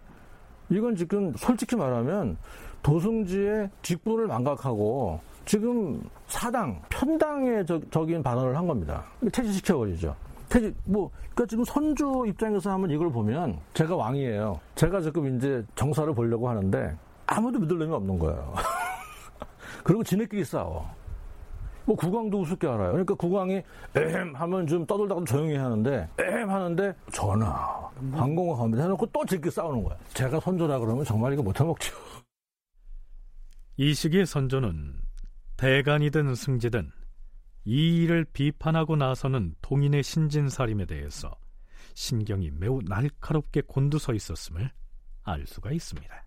이건 0.69 0.95
지금 0.95 1.33
솔직히 1.35 1.75
말하면 1.75 2.37
도승지의 2.81 3.69
직분을 3.83 4.27
망각하고 4.27 5.19
지금 5.45 6.01
사당, 6.27 6.81
편당의 6.89 7.65
적인 7.91 8.23
반응을 8.23 8.55
한 8.55 8.67
겁니다. 8.67 9.03
퇴진시켜버리죠. 9.31 10.15
퇴진, 10.49 10.73
뭐, 10.85 11.09
그니까 11.33 11.45
지금 11.47 11.63
선조 11.63 12.25
입장에서 12.25 12.71
하면 12.71 12.91
이걸 12.91 13.11
보면 13.11 13.59
제가 13.73 13.95
왕이에요. 13.95 14.59
제가 14.75 15.01
지금 15.01 15.35
이제 15.35 15.63
정사를 15.75 16.13
보려고 16.13 16.47
하는데 16.47 16.95
아무도 17.25 17.59
믿을 17.59 17.77
놈이 17.77 17.91
없는 17.93 18.19
거예요. 18.19 18.53
그리고 19.83 20.03
지네끼리 20.03 20.45
싸워. 20.45 20.89
뭐 21.85 21.95
국왕도 21.97 22.39
우습게 22.41 22.67
알아요. 22.67 22.91
그러니까 22.91 23.13
국왕이 23.15 23.61
에헴 23.95 24.35
하면 24.35 24.67
좀 24.67 24.85
떠들다가 24.85 25.21
조용히 25.25 25.55
하는데 25.55 26.07
에헴 26.17 26.49
하는데 26.49 26.93
전하 27.11 27.89
황공을 28.13 28.57
합니다 28.57 28.83
해놓고 28.83 29.05
또 29.07 29.25
지끼 29.25 29.51
싸우는 29.51 29.83
거야. 29.83 29.97
제가 30.13 30.39
선조라 30.39 30.79
그러면 30.79 31.03
정말 31.03 31.33
이거 31.33 31.43
못해먹죠. 31.43 31.93
이 33.75 33.93
시기의 33.93 34.25
선조는 34.25 35.02
대간이든 35.57 36.35
승지든 36.35 36.91
이 37.65 38.03
일을 38.03 38.25
비판하고 38.33 38.95
나서는 38.95 39.55
동인의 39.61 40.03
신진사림에 40.03 40.85
대해서 40.85 41.35
신경이 41.95 42.51
매우 42.51 42.81
날카롭게 42.83 43.61
곤두서 43.67 44.13
있었음을 44.13 44.69
알 45.23 45.45
수가 45.45 45.71
있습니다. 45.71 46.25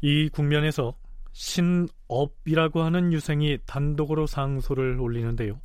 이 0.00 0.28
국면에서 0.28 0.96
신업이라고 1.32 2.82
하는 2.82 3.12
유생이 3.12 3.58
단독으로 3.66 4.26
상소를 4.26 5.00
올리는데요. 5.00 5.60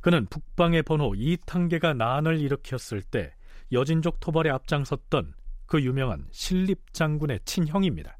그는 0.00 0.26
북방의 0.26 0.82
번호 0.82 1.14
이탄계가 1.14 1.94
난을 1.94 2.40
일으켰을 2.40 3.02
때 3.02 3.34
여진족 3.72 4.20
토벌에 4.20 4.50
앞장섰던 4.50 5.34
그 5.66 5.80
유명한 5.82 6.26
신립 6.32 6.92
장군의 6.92 7.40
친형입니다. 7.44 8.18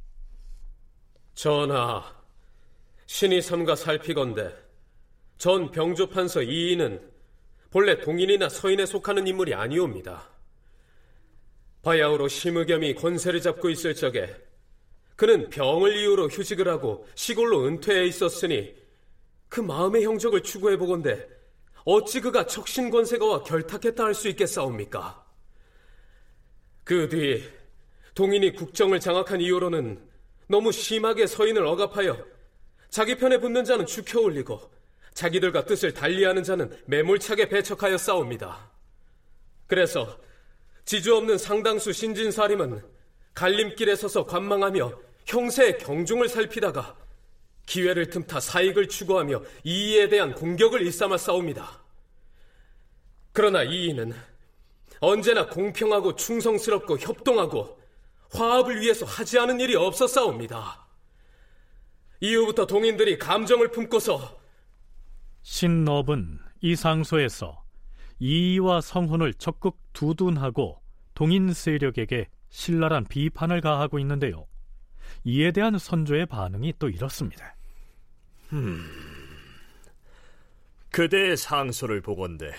전하, 1.34 2.04
신이 3.06 3.42
삼가 3.42 3.74
살피건대 3.74 4.54
전 5.38 5.70
병조판서 5.70 6.42
이인은 6.42 7.10
본래 7.70 7.98
동인이나 8.00 8.48
서인에 8.48 8.86
속하는 8.86 9.26
인물이 9.26 9.54
아니옵니다. 9.54 10.28
바야흐로 11.82 12.28
심의겸이 12.28 12.94
권세를 12.94 13.40
잡고 13.40 13.70
있을 13.70 13.94
적에 13.94 14.36
그는 15.16 15.48
병을 15.50 15.96
이유로 15.96 16.28
휴직을 16.28 16.68
하고 16.68 17.06
시골로 17.14 17.66
은퇴해 17.66 18.06
있었으니 18.06 18.74
그 19.48 19.60
마음의 19.60 20.04
형적을 20.04 20.42
추구해 20.42 20.76
보건대 20.76 21.26
어찌 21.84 22.20
그가 22.20 22.46
척신권세가와 22.46 23.42
결탁했다 23.44 24.04
할 24.04 24.14
수 24.14 24.28
있겠사옵니까? 24.28 25.24
그 26.84 27.08
뒤 27.08 27.42
동인이 28.14 28.54
국정을 28.54 29.00
장악한 29.00 29.40
이후로는 29.40 30.00
너무 30.48 30.72
심하게 30.72 31.26
서인을 31.26 31.64
억압하여 31.64 32.18
자기 32.90 33.16
편에 33.16 33.38
붙는 33.38 33.64
자는 33.64 33.86
축혀 33.86 34.20
올리고 34.20 34.60
자기들과 35.14 35.64
뜻을 35.64 35.94
달리하는 35.94 36.42
자는 36.42 36.76
매몰차게 36.86 37.48
배척하여 37.48 37.96
싸웁니다. 37.96 38.70
그래서 39.68 40.18
지주 40.84 41.14
없는 41.16 41.38
상당수 41.38 41.92
신진사림은 41.92 42.82
갈림길에 43.34 43.94
서서 43.94 44.26
관망하며 44.26 44.92
형세의 45.26 45.78
경중을 45.78 46.28
살피다가 46.28 46.96
기회를 47.66 48.10
틈타 48.10 48.40
사익을 48.40 48.88
추구하며 48.88 49.42
이의에 49.64 50.08
대한 50.08 50.34
공격을 50.34 50.82
일삼아 50.82 51.16
싸웁니다. 51.16 51.82
그러나 53.32 53.62
이의는 53.62 54.12
언제나 55.00 55.46
공평하고 55.46 56.16
충성스럽고 56.16 56.98
협동하고 56.98 57.78
화합을 58.32 58.80
위해서 58.80 59.06
하지 59.06 59.38
않은 59.38 59.60
일이 59.60 59.74
없어 59.76 60.06
싸웁니다. 60.06 60.86
이후부터 62.20 62.66
동인들이 62.66 63.18
감정을 63.18 63.70
품고서 63.70 64.38
신업은 65.42 66.38
이 66.60 66.76
상소에서 66.76 67.64
이의와 68.18 68.82
성혼을 68.82 69.32
적극 69.34 69.78
두둔하고 69.94 70.82
동인 71.14 71.52
세력에게 71.52 72.28
신랄한 72.50 73.04
비판을 73.04 73.62
가하고 73.62 73.98
있는데요. 73.98 74.46
이에 75.24 75.52
대한 75.52 75.78
선조의 75.78 76.26
반응이 76.26 76.74
또 76.78 76.88
이렇습니다. 76.88 77.54
음, 78.52 78.84
그대의 80.90 81.36
상소를 81.36 82.00
보건대 82.00 82.52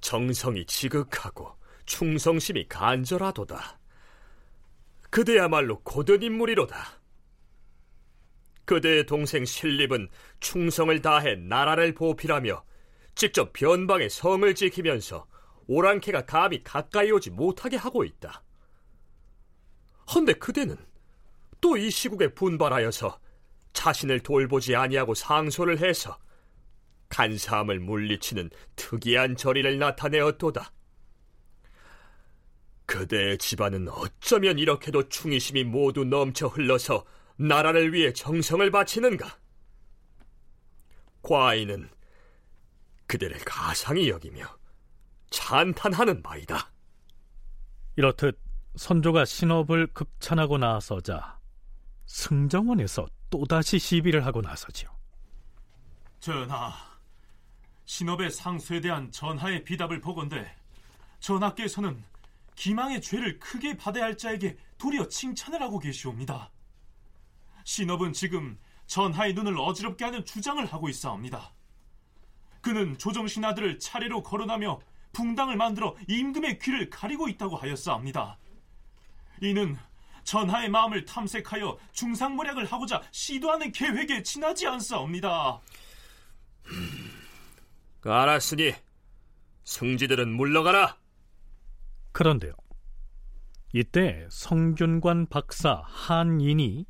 정성이 0.00 0.64
지극하고 0.66 1.56
충성심이 1.86 2.68
간절하도다. 2.68 3.78
그대야말로 5.10 5.80
고든 5.80 6.22
인물이로다. 6.22 7.00
그대의 8.64 9.06
동생 9.06 9.46
신립은 9.46 10.08
충성을 10.40 11.00
다해 11.00 11.36
나라를 11.36 11.94
보필하며 11.94 12.62
직접 13.14 13.52
변방의 13.54 14.10
성을 14.10 14.54
지키면서 14.54 15.26
오랑캐가 15.66 16.26
감히 16.26 16.62
가까이 16.62 17.10
오지 17.10 17.30
못하게 17.30 17.76
하고 17.76 18.04
있다. 18.04 18.42
헌데 20.14 20.34
그대는 20.34 20.76
또 21.60 21.76
이 21.76 21.90
시국에 21.90 22.28
분발하여서 22.34 23.18
자신을 23.72 24.20
돌보지 24.20 24.74
아니하고 24.74 25.14
상소를 25.14 25.78
해서 25.78 26.18
간사함을 27.08 27.80
물리치는 27.80 28.50
특이한 28.76 29.36
저리를 29.36 29.78
나타내었도다. 29.78 30.72
그대의 32.86 33.38
집안은 33.38 33.88
어쩌면 33.88 34.58
이렇게도 34.58 35.08
충의심이 35.08 35.64
모두 35.64 36.04
넘쳐 36.04 36.46
흘러서 36.48 37.04
나라를 37.36 37.92
위해 37.92 38.12
정성을 38.12 38.70
바치는가? 38.70 39.38
과인은 41.22 41.90
그대를 43.06 43.38
가상히 43.44 44.08
여기며 44.08 44.46
찬탄하는 45.30 46.22
바이다. 46.22 46.72
이렇듯 47.96 48.38
선조가 48.76 49.24
신업을 49.24 49.88
극찬하고 49.88 50.58
나서자 50.58 51.37
승정원에서 52.08 53.06
또다시 53.30 53.78
시비를 53.78 54.24
하고 54.26 54.40
나서지요. 54.40 54.90
전하, 56.18 56.72
신업의 57.84 58.30
상수에 58.30 58.80
대한 58.80 59.10
전하의 59.12 59.62
비답을 59.62 60.00
보건대 60.00 60.56
전하께서는 61.20 62.02
기망의 62.54 63.02
죄를 63.02 63.38
크게 63.38 63.76
받아야 63.76 64.04
할 64.04 64.16
자에게 64.16 64.56
도리어 64.78 65.08
칭찬을 65.08 65.62
하고 65.62 65.78
계시옵니다. 65.78 66.50
신업은 67.64 68.14
지금 68.14 68.58
전하의 68.86 69.34
눈을 69.34 69.58
어지럽게 69.58 70.04
하는 70.04 70.24
주장을 70.24 70.64
하고 70.64 70.88
있사옵니다. 70.88 71.52
그는 72.62 72.96
조정신 72.98 73.44
아들을 73.44 73.78
차례로 73.78 74.22
거론하며 74.22 74.80
붕당을 75.12 75.56
만들어 75.56 75.94
임금의 76.08 76.58
귀를 76.58 76.88
가리고 76.90 77.28
있다고 77.28 77.56
하였사옵니다. 77.56 78.38
이는 79.42 79.76
전하의 80.24 80.68
마음을 80.68 81.04
탐색하여 81.04 81.78
중상모략을 81.92 82.64
하고자 82.66 83.02
시도하는 83.10 83.72
계획에 83.72 84.22
지나지 84.22 84.66
않사옵니다. 84.66 85.60
알았으니 88.04 88.74
승지들은 89.64 90.34
물러가라. 90.34 90.96
그런데요. 92.12 92.52
이때 93.74 94.26
성균관 94.30 95.26
박사 95.26 95.82
한인이 95.84 96.86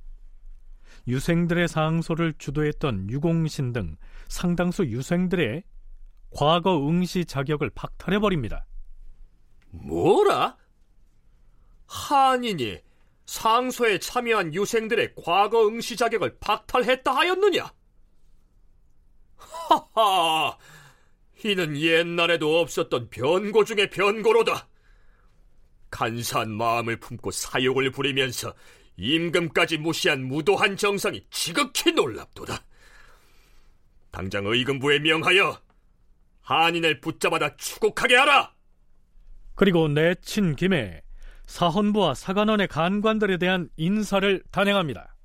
유생들의 1.09 1.69
상소를 1.69 2.35
주도했던 2.39 3.11
유공신 3.11 3.73
등 3.73 3.97
상당수 4.29 4.87
유생들의 4.87 5.65
과거 6.31 6.87
응시 6.87 7.25
자격을 7.25 7.71
박탈해버립니다. 7.71 8.67
뭐라? 9.71 10.57
한인이 11.87 12.79
상소에 13.29 13.99
참여한 13.99 14.55
유생들의 14.55 15.13
과거 15.23 15.69
응시 15.69 15.97
자격을 15.97 16.39
박탈했다 16.41 17.15
하였느냐? 17.15 17.71
하하! 19.37 20.57
이는 21.45 21.77
옛날에도 21.77 22.59
없었던 22.61 23.11
변고 23.11 23.65
중의 23.65 23.91
변고로다. 23.91 24.67
간사한 25.91 26.51
마음을 26.51 26.99
품고 26.99 27.31
사욕을 27.31 27.91
부리면서 27.91 28.55
임금까지 28.97 29.77
무시한 29.77 30.25
무도한 30.25 30.79
정상이 30.79 31.23
지극히 31.31 31.93
놀랍도다. 31.93 32.65
당장 34.11 34.47
의금부에 34.47 35.01
명하여 35.01 35.61
한인을 36.41 37.01
붙잡아다 37.01 37.57
추국하게 37.57 38.17
하라. 38.17 38.55
그리고 39.55 39.87
내친 39.87 40.57
김에 40.57 41.03
사헌부와 41.49 42.13
사관원의 42.13 42.69
간관들에 42.69 43.39
대한 43.39 43.71
인사를 43.77 44.45
단행합니다. 44.51 45.17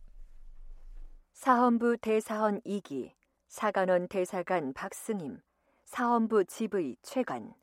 사헌부 1.34 1.98
대사헌 1.98 2.62
이기, 2.64 3.14
사관원 3.50 4.08
대사관 4.08 4.74
박승임, 4.74 5.40
사헌부 5.84 6.46
지의 6.46 6.96
최관, 7.04 7.54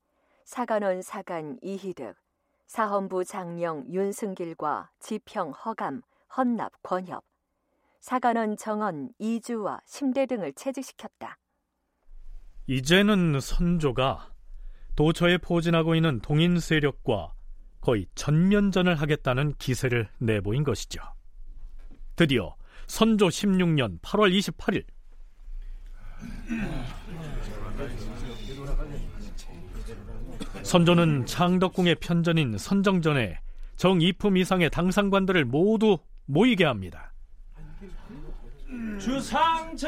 사관원 0.44 1.00
사관 1.00 1.58
이희득, 1.62 2.14
사헌부 2.66 3.24
장령 3.24 3.86
윤승길과 3.90 4.90
지평 5.00 5.52
허감, 5.52 6.02
헌납 6.36 6.72
권협, 6.82 7.24
사관원 8.00 8.58
정원 8.58 9.08
이주와 9.18 9.80
심대 9.86 10.26
등을 10.26 10.52
채직시켰다. 10.52 11.38
이제는 12.66 13.40
선조가 13.40 14.34
도처에 14.96 15.38
포진하고 15.38 15.94
있는 15.94 16.20
동인 16.20 16.61
세력과 16.61 17.39
거의 17.80 18.06
전면전을 18.14 18.94
하겠다는 18.94 19.54
기세를 19.58 20.08
내보인 20.18 20.64
것이죠. 20.64 21.00
드디어 22.16 22.54
선조 22.86 23.28
16년 23.28 24.00
8월 24.00 24.36
28일 24.38 24.84
선조는 30.62 31.26
창덕궁의 31.26 31.96
편전인 31.96 32.58
선정전에 32.58 33.40
정이품 33.76 34.36
이상의 34.36 34.70
당상관들을 34.70 35.46
모두 35.46 35.98
모이게 36.26 36.64
합니다. 36.64 37.12
주상전하납시오. 39.00 39.80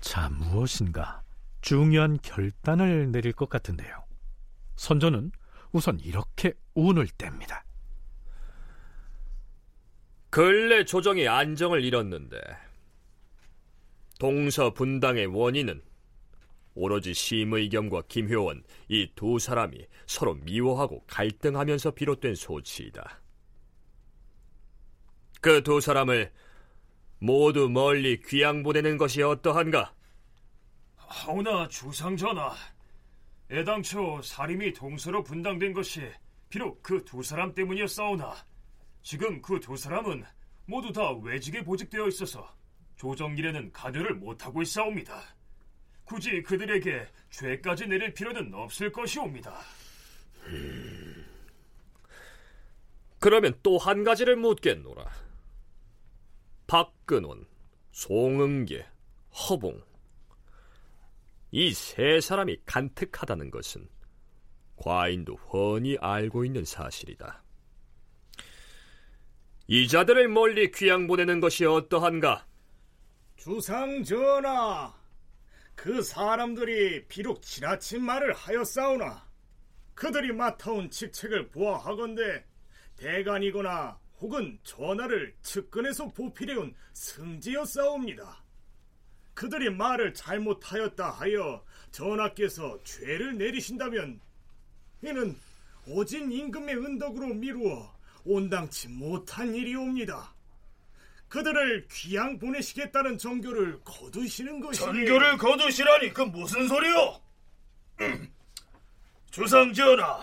자, 0.00 0.28
무엇인가 0.30 1.21
중요한 1.62 2.18
결단을 2.22 3.10
내릴 3.12 3.32
것 3.32 3.48
같은데요. 3.48 4.04
선조는 4.76 5.32
우선 5.72 5.98
이렇게 6.00 6.52
운을 6.74 7.06
뗍니다. 7.06 7.62
근래 10.30 10.84
조정이 10.84 11.28
안정을 11.28 11.84
잃었는데 11.84 12.38
동서 14.18 14.72
분당의 14.72 15.26
원인은 15.26 15.82
오로지 16.74 17.12
심의겸과 17.12 18.02
김효원 18.08 18.62
이 18.88 19.06
두 19.14 19.38
사람이 19.38 19.86
서로 20.06 20.34
미워하고 20.34 21.04
갈등하면서 21.06 21.90
비롯된 21.92 22.34
소치이다. 22.34 23.20
그 25.40 25.62
두 25.62 25.80
사람을 25.80 26.32
모두 27.18 27.68
멀리 27.68 28.20
귀양 28.22 28.62
보내는 28.62 28.96
것이 28.96 29.22
어떠한가? 29.22 29.92
하오나 31.12 31.68
주상전하, 31.68 32.54
애당초 33.50 34.22
사림이 34.22 34.72
동서로 34.72 35.22
분당된 35.22 35.74
것이 35.74 36.00
비록 36.48 36.82
그 36.82 37.04
두 37.04 37.22
사람 37.22 37.54
때문이었사오나 37.54 38.34
지금 39.02 39.42
그 39.42 39.60
두 39.60 39.76
사람은 39.76 40.24
모두 40.64 40.90
다 40.90 41.12
외직에 41.12 41.62
보직되어 41.62 42.08
있어서 42.08 42.50
조정 42.96 43.36
일에는 43.36 43.72
가려를 43.72 44.14
못하고 44.14 44.62
있사옵니다. 44.62 45.22
굳이 46.04 46.42
그들에게 46.42 47.06
죄까지 47.30 47.86
내릴 47.88 48.14
필요는 48.14 48.54
없을 48.54 48.90
것이옵니다. 48.90 49.54
음... 50.46 51.26
그러면 53.20 53.58
또 53.62 53.76
한 53.76 54.02
가지를 54.02 54.36
묻겠노라. 54.36 55.06
박근원, 56.66 57.46
송응계, 57.92 58.86
허봉 59.48 59.80
이 61.54 61.74
세 61.74 62.20
사람이 62.20 62.62
간특하다는 62.64 63.50
것은 63.50 63.86
과인도 64.76 65.34
훤히 65.34 65.98
알고 66.00 66.44
있는 66.46 66.64
사실이다. 66.64 67.42
이자들을 69.66 70.28
멀리 70.28 70.70
귀양 70.70 71.06
보내는 71.06 71.40
것이 71.40 71.64
어떠한가? 71.64 72.46
주상 73.36 74.02
전하, 74.02 74.94
그 75.74 76.02
사람들이 76.02 77.06
비록 77.06 77.42
지나친 77.42 78.02
말을 78.02 78.32
하였사오나 78.32 79.28
그들이 79.94 80.32
맡아온 80.32 80.90
직책을 80.90 81.50
보아하건대 81.50 82.44
대간이거나 82.96 83.98
혹은 84.20 84.58
전하를 84.62 85.34
측근에서 85.42 86.08
보필해온 86.08 86.74
승지였사옵니다. 86.92 88.41
그들이 89.34 89.70
말을 89.70 90.14
잘못하였다 90.14 91.10
하여 91.10 91.64
전하께서 91.90 92.78
죄를 92.84 93.36
내리신다면 93.38 94.20
이는 95.02 95.36
오진 95.86 96.30
임금의 96.30 96.76
은덕으로 96.76 97.28
미루어 97.34 97.92
온당치 98.24 98.88
못한 98.88 99.54
일이옵니다. 99.54 100.34
그들을 101.28 101.88
귀양 101.90 102.38
보내시겠다는 102.38 103.16
정교를 103.18 103.80
거두시는 103.84 104.60
것이 104.60 104.80
정교를 104.80 105.38
거두시라니 105.38 106.12
그 106.12 106.22
무슨 106.22 106.68
소리요? 106.68 107.20
주상 109.30 109.72
전하, 109.72 110.20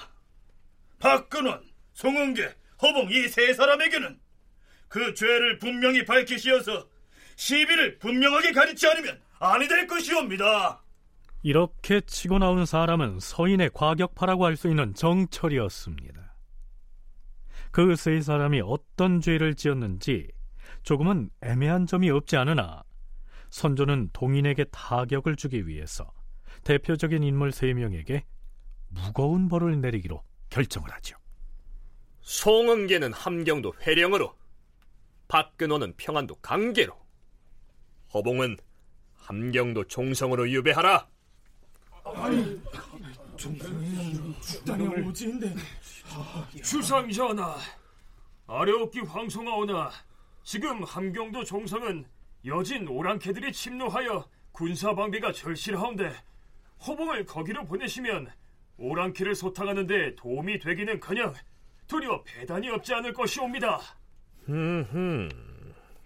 박근원, 0.99 1.63
송은계, 1.93 2.55
허봉 2.81 3.09
이 3.11 3.27
세 3.27 3.53
사람에게는 3.53 4.19
그 4.87 5.13
죄를 5.13 5.57
분명히 5.59 6.05
밝히시어서 6.05 6.87
시비를 7.39 7.97
분명하게 7.99 8.51
가리지 8.51 8.85
않으면 8.85 9.17
아니 9.39 9.65
될 9.69 9.87
것이옵니다. 9.87 10.83
이렇게 11.41 12.01
치고 12.01 12.37
나온 12.37 12.65
사람은 12.65 13.21
서인의 13.21 13.69
과격파라고 13.73 14.45
할 14.45 14.57
수 14.57 14.67
있는 14.67 14.93
정철이었습니다. 14.93 16.35
그 17.71 17.95
세 17.95 18.19
사람이 18.19 18.61
어떤 18.65 19.21
죄를 19.21 19.55
지었는지 19.55 20.27
조금은 20.83 21.29
애매한 21.41 21.85
점이 21.87 22.09
없지 22.09 22.35
않으나 22.35 22.83
선조는 23.51 24.09
동인에게 24.11 24.65
타격을 24.65 25.37
주기 25.37 25.65
위해서 25.65 26.11
대표적인 26.65 27.23
인물 27.23 27.53
세 27.53 27.73
명에게 27.73 28.25
무거운 28.89 29.47
벌을 29.47 29.79
내리기로 29.79 30.21
결정을 30.49 30.91
하죠. 30.91 31.15
송은계는 32.21 33.13
함경도 33.13 33.75
회령으로, 33.87 34.35
박근호는 35.29 35.93
평안도 35.95 36.35
강계로, 36.41 36.98
허봉은 38.13 38.57
함경도 39.15 39.85
종성으로 39.85 40.49
유배하라. 40.49 41.07
아니, 42.03 42.61
종성이 43.37 44.39
죽다니 44.41 44.87
오지인데. 44.87 45.53
주상 46.63 47.09
전하, 47.11 47.55
아래옵기 48.47 49.01
황송하오나 49.01 49.91
지금 50.43 50.83
함경도 50.83 51.43
종성은 51.43 52.05
여진 52.45 52.87
오랑캐들이 52.87 53.51
침노하여 53.53 54.27
군사 54.51 54.95
방비가 54.95 55.31
절실하온데 55.31 56.11
허봉을 56.87 57.25
거기로 57.25 57.65
보내시면 57.65 58.31
오랑캐를 58.77 59.35
소탕하는데 59.35 60.15
도움이 60.15 60.57
되기는 60.59 60.99
커녕 60.99 61.33
두려워 61.87 62.23
배단이 62.23 62.69
없지 62.69 62.93
않을 62.95 63.13
것이옵니다. 63.13 63.79
흠흠, 64.45 65.29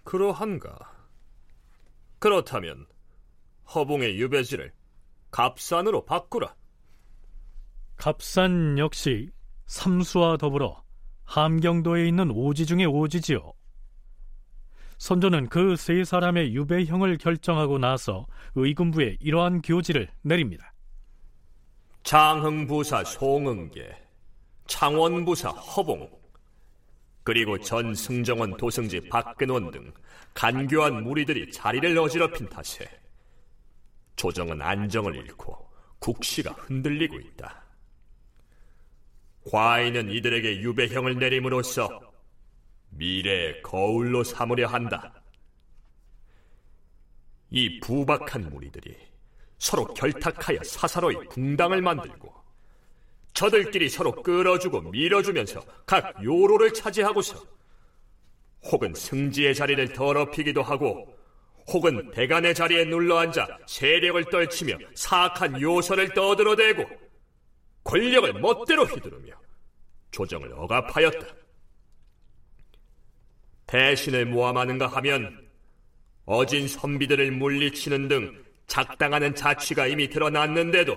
그러한가. 0.02 0.93
그렇다면 2.18 2.86
허봉의 3.74 4.18
유배지를 4.20 4.72
갑산으로 5.30 6.04
바꾸라. 6.04 6.54
갑산 7.96 8.78
역시 8.78 9.30
삼수와 9.66 10.36
더불어 10.36 10.82
함경도에 11.24 12.06
있는 12.06 12.30
오지 12.30 12.66
중의 12.66 12.86
오지지요. 12.86 13.52
선조는 14.98 15.48
그 15.48 15.76
세 15.76 16.04
사람의 16.04 16.54
유배형을 16.54 17.18
결정하고 17.18 17.78
나서 17.78 18.26
의군부에 18.54 19.16
이러한 19.20 19.60
교지를 19.62 20.08
내립니다. 20.22 20.72
장흥부사 22.04 23.04
송응계, 23.04 23.90
창원부사 24.66 25.48
허봉, 25.50 26.08
그리고 27.24 27.58
전 27.58 27.94
승정원 27.94 28.56
도승지 28.58 29.08
박근원 29.08 29.70
등 29.70 29.92
간교한 30.34 31.02
무리들이 31.02 31.50
자리를 31.50 31.98
어지럽힌 31.98 32.48
탓에 32.48 32.88
조정은 34.16 34.60
안정을 34.60 35.16
잃고 35.16 35.70
국시가 35.98 36.52
흔들리고 36.52 37.18
있다. 37.18 37.64
과인은 39.50 40.10
이들에게 40.10 40.60
유배형을 40.60 41.18
내림으로써 41.18 42.00
미래의 42.90 43.62
거울로 43.62 44.22
삼으려 44.22 44.68
한다. 44.68 45.14
이 47.50 47.80
부박한 47.80 48.50
무리들이 48.50 48.96
서로 49.58 49.86
결탁하여 49.94 50.58
사사로이 50.62 51.14
궁당을 51.28 51.80
만들고 51.80 52.43
저들끼리 53.34 53.88
서로 53.88 54.12
끌어주고 54.22 54.80
밀어주면서 54.90 55.60
각 55.86 56.22
요로를 56.22 56.72
차지하고서 56.72 57.36
혹은 58.70 58.94
승지의 58.94 59.54
자리를 59.54 59.92
더럽히기도 59.92 60.62
하고 60.62 61.14
혹은 61.68 62.10
대간의 62.12 62.54
자리에 62.54 62.84
눌러앉아 62.84 63.58
세력을 63.66 64.24
떨치며 64.30 64.78
사악한 64.94 65.60
요설을 65.60 66.10
떠들어대고 66.10 66.84
권력을 67.82 68.32
멋대로 68.34 68.84
휘두르며 68.84 69.32
조정을 70.10 70.52
억압하였다. 70.52 71.26
대신을 73.66 74.26
모함하는가 74.26 74.86
하면 74.86 75.48
어진 76.24 76.68
선비들을 76.68 77.32
물리치는 77.32 78.08
등 78.08 78.44
작당하는 78.66 79.34
자취가 79.34 79.88
이미 79.88 80.08
드러났는데도 80.08 80.96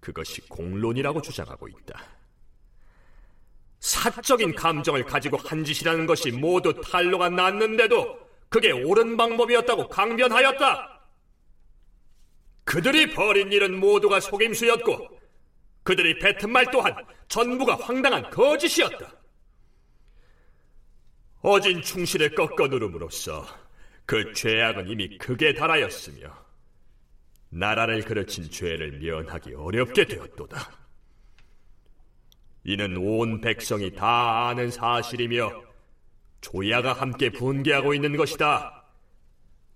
그것이 0.00 0.40
공론이라고 0.48 1.20
주장하고 1.22 1.68
있다. 1.68 2.02
사적인 3.80 4.54
감정을 4.54 5.04
가지고 5.04 5.36
한 5.38 5.64
짓이라는 5.64 6.06
것이 6.06 6.30
모두 6.30 6.80
탄로가 6.80 7.28
났는데도 7.28 8.18
그게 8.48 8.72
옳은 8.72 9.16
방법이었다고 9.16 9.88
강변하였다. 9.88 11.00
그들이 12.64 13.12
벌인 13.12 13.52
일은 13.52 13.78
모두가 13.78 14.20
속임수였고 14.20 15.18
그들이 15.84 16.18
뱉은 16.18 16.52
말 16.52 16.70
또한 16.70 16.94
전부가 17.28 17.76
황당한 17.76 18.28
거짓이었다. 18.30 19.12
어진 21.40 21.80
충실을 21.80 22.34
꺾어 22.34 22.66
누름으로써 22.66 23.46
그 24.04 24.32
죄악은 24.32 24.88
이미 24.88 25.16
극에 25.18 25.54
달하였으며 25.54 26.47
나라를 27.50 28.02
그르친 28.04 28.50
죄를 28.50 28.98
면하기 28.98 29.54
어렵게 29.54 30.06
되었도다. 30.06 30.70
이는 32.64 32.96
온 32.96 33.40
백성이 33.40 33.94
다 33.94 34.48
아는 34.48 34.70
사실이며 34.70 35.62
조야가 36.40 36.92
함께 36.92 37.30
분개하고 37.30 37.94
있는 37.94 38.16
것이다. 38.16 38.84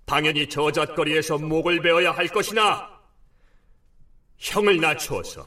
당연히 0.05 0.49
저잣거리에서 0.49 1.39
목을 1.39 1.81
베어야 1.81 2.13
할 2.13 2.29
것이나 2.29 3.01
형을 4.37 4.81
낮추어서 4.81 5.47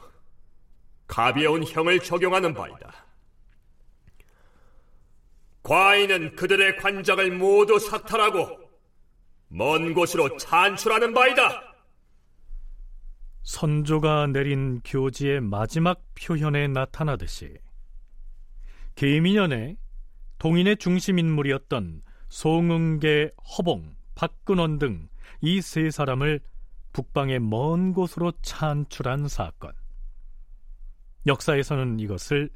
가벼운 1.06 1.62
형을 1.62 2.00
적용하는 2.00 2.52
바이다. 2.52 3.06
과인은 5.62 6.36
그들의 6.36 6.78
관장을 6.78 7.30
모두 7.32 7.78
삭탈하고 7.78 8.58
먼 9.48 9.94
곳으로 9.94 10.36
찬출하는 10.36 11.14
바이다. 11.14 11.75
선조가 13.46 14.28
내린 14.28 14.80
교지의 14.84 15.40
마지막 15.40 16.02
표현에 16.14 16.68
나타나듯이 16.68 17.56
계민년에 18.94 19.76
동인의 20.38 20.76
중심 20.76 21.18
인물이었던 21.18 22.02
송응계, 22.28 23.32
허봉, 23.56 23.96
박근원 24.14 24.78
등 24.78 25.08
이 25.42 25.60
세 25.60 25.90
사람을 25.90 26.40
북방의 26.92 27.40
먼 27.40 27.92
곳으로 27.92 28.32
찬출한 28.42 29.28
사건. 29.28 29.72
역사에서는 31.26 32.00
이것을 32.00 32.50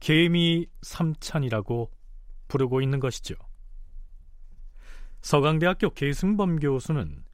계미 0.00 0.66
삼찬이라고 0.82 1.90
부르고 2.48 2.82
있는 2.82 3.00
것이죠. 3.00 3.34
서강대학교 5.22 5.90
계승범 5.90 6.58
교수는 6.58 7.24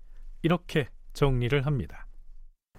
이렇게 0.43 0.89
정리를 1.13 1.65
합니다. 1.67 2.06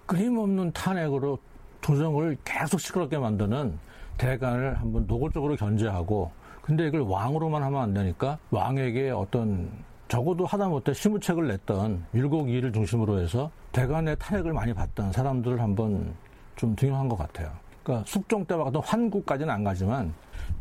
끊임없는 0.08 0.72
탄핵으로 0.72 1.38
조정을 1.82 2.38
계속 2.42 2.80
시끄럽게 2.80 3.18
만드는 3.18 3.78
대간을 4.16 4.80
한번 4.80 5.06
노골적으로 5.06 5.54
견제하고 5.54 6.32
근데 6.62 6.86
이걸 6.88 7.02
왕으로만 7.02 7.62
하면 7.62 7.80
안 7.80 7.94
되니까 7.94 8.38
왕에게 8.50 9.10
어떤 9.10 9.70
적어도 10.08 10.46
하다못해 10.46 10.94
시무책을 10.94 11.46
냈던 11.48 12.06
율곡이를 12.14 12.72
중심으로 12.72 13.20
해서 13.20 13.50
대간의 13.72 14.16
탄핵을 14.18 14.54
많이 14.54 14.72
받던 14.72 15.12
사람들을 15.12 15.60
한번 15.60 16.14
좀 16.56 16.74
등용한 16.74 17.08
것 17.08 17.16
같아요. 17.16 17.52
그러니까 17.82 18.04
숙종 18.08 18.44
때와 18.46 18.64
같은 18.64 18.80
환구까지는 18.80 19.52
안 19.52 19.62
가지만 19.62 20.14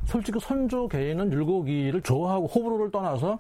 솔직히 0.06 0.40
선조 0.42 0.90
개인은 0.90 1.32
율곡이를 1.32 2.02
좋아하고 2.02 2.48
호불호를 2.48 2.92
떠나서 2.92 3.40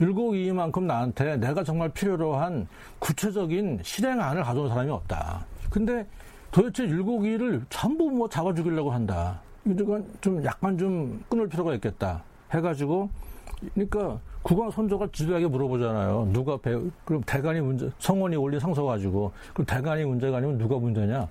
율곡이만큼 0.00 0.86
나한테 0.86 1.36
내가 1.36 1.62
정말 1.62 1.88
필요로 1.90 2.36
한 2.36 2.66
구체적인 2.98 3.80
실행안을 3.82 4.42
가져온 4.42 4.68
사람이 4.68 4.90
없다. 4.90 5.44
근데 5.70 6.06
도대체 6.50 6.84
율곡이를 6.84 7.64
전부 7.70 8.10
뭐 8.10 8.28
잡아 8.28 8.52
죽이려고 8.54 8.90
한다. 8.90 9.40
이건 9.66 10.04
좀 10.20 10.42
약간 10.44 10.76
좀 10.78 11.22
끊을 11.28 11.48
필요가 11.48 11.74
있겠다. 11.74 12.22
해가지고 12.52 13.08
그러니까 13.74 14.18
국왕 14.42 14.70
선조가 14.70 15.08
지도하게 15.12 15.46
물어보잖아요. 15.48 16.30
누가 16.32 16.56
배 16.56 16.76
그럼 17.04 17.22
대간이 17.26 17.60
문제 17.60 17.90
성원이 17.98 18.36
올린 18.36 18.58
상서 18.58 18.84
가지고 18.84 19.32
그럼 19.52 19.66
대간이 19.66 20.04
문제가 20.06 20.38
아니면 20.38 20.56
누가 20.56 20.76
문제냐? 20.78 21.28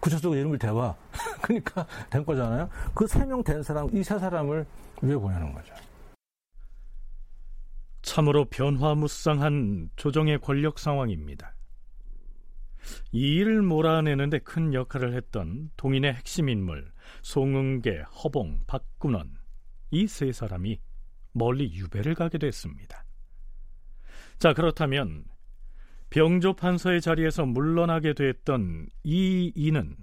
구체적으로 0.00 0.38
이름을 0.38 0.58
대봐. 0.58 0.94
그러니까 1.42 1.86
된 2.10 2.24
거잖아요. 2.24 2.68
그 2.94 3.04
세 3.06 3.24
명 3.24 3.42
된 3.44 3.62
사람 3.62 3.86
이 3.96 4.02
세 4.02 4.18
사람을 4.18 4.66
왜 5.02 5.16
보내는 5.16 5.52
거죠? 5.54 5.72
참으로 8.02 8.46
변화무쌍한 8.46 9.90
조정의 9.96 10.38
권력 10.40 10.78
상황입니다. 10.78 11.54
이 13.12 13.36
일을 13.36 13.62
몰아내는데 13.62 14.38
큰 14.40 14.72
역할을 14.72 15.14
했던 15.14 15.70
동인의 15.76 16.14
핵심 16.14 16.48
인물 16.48 16.90
송응계, 17.22 18.02
허봉, 18.24 18.60
박군원 18.66 19.36
이 19.90 20.06
세 20.06 20.32
사람이 20.32 20.80
멀리 21.32 21.72
유배를 21.74 22.14
가게 22.14 22.38
됐습니다. 22.38 23.04
자 24.38 24.54
그렇다면 24.54 25.24
병조 26.08 26.54
판서의 26.54 27.00
자리에서 27.00 27.44
물러나게 27.44 28.14
됐던 28.14 28.88
이 29.04 29.52
이는 29.54 29.96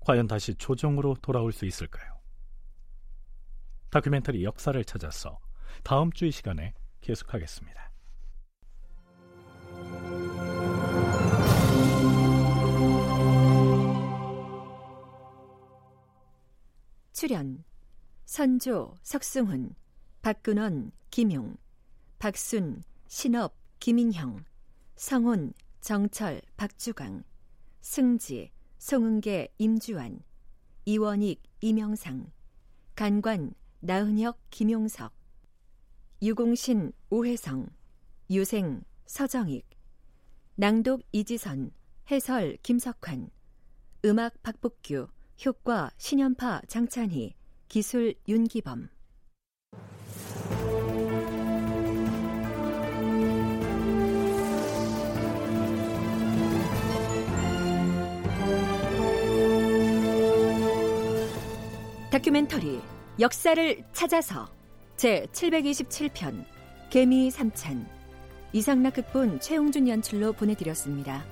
과연 0.00 0.26
다시 0.26 0.54
조정으로 0.54 1.16
돌아올 1.20 1.52
수 1.52 1.66
있을까요? 1.66 2.18
다큐멘터리 3.90 4.44
역사를 4.44 4.82
찾아서 4.84 5.38
다음 5.82 6.12
주 6.12 6.26
이 6.26 6.30
시간에 6.30 6.72
계속하겠습니다. 7.00 7.88
출연 17.12 17.64
선조 18.26 18.94
석승훈 19.02 19.74
박근원 20.22 20.92
김용 21.10 21.56
박순 22.18 22.82
신업 23.08 23.56
김인형 23.80 24.44
성훈 24.94 25.52
정철 25.80 26.40
박주강 26.56 27.24
승지 27.80 28.52
송은계 28.78 29.48
임주환 29.58 30.20
이원익 30.84 31.42
이명상 31.60 32.30
간관 32.94 33.52
나은혁 33.80 34.38
김용석 34.50 35.17
유공신 36.20 36.92
오혜성 37.10 37.68
유생 38.30 38.82
서정익 39.06 39.64
낭독 40.56 41.02
이지선 41.12 41.70
해설 42.10 42.58
김석환 42.64 43.30
음악 44.04 44.42
박복규 44.42 45.06
효과 45.46 45.92
신연파 45.96 46.62
장찬희 46.66 47.36
기술 47.68 48.14
윤기범. 48.26 48.88
다큐멘터리 62.10 62.80
역사를 63.20 63.84
찾아서 63.92 64.57
제 64.98 65.28
727편 65.30 66.44
개미 66.90 67.30
삼찬 67.30 67.86
이상락 68.52 68.94
극본 68.94 69.38
최용준 69.38 69.86
연출로 69.86 70.32
보내드렸습니다. 70.32 71.24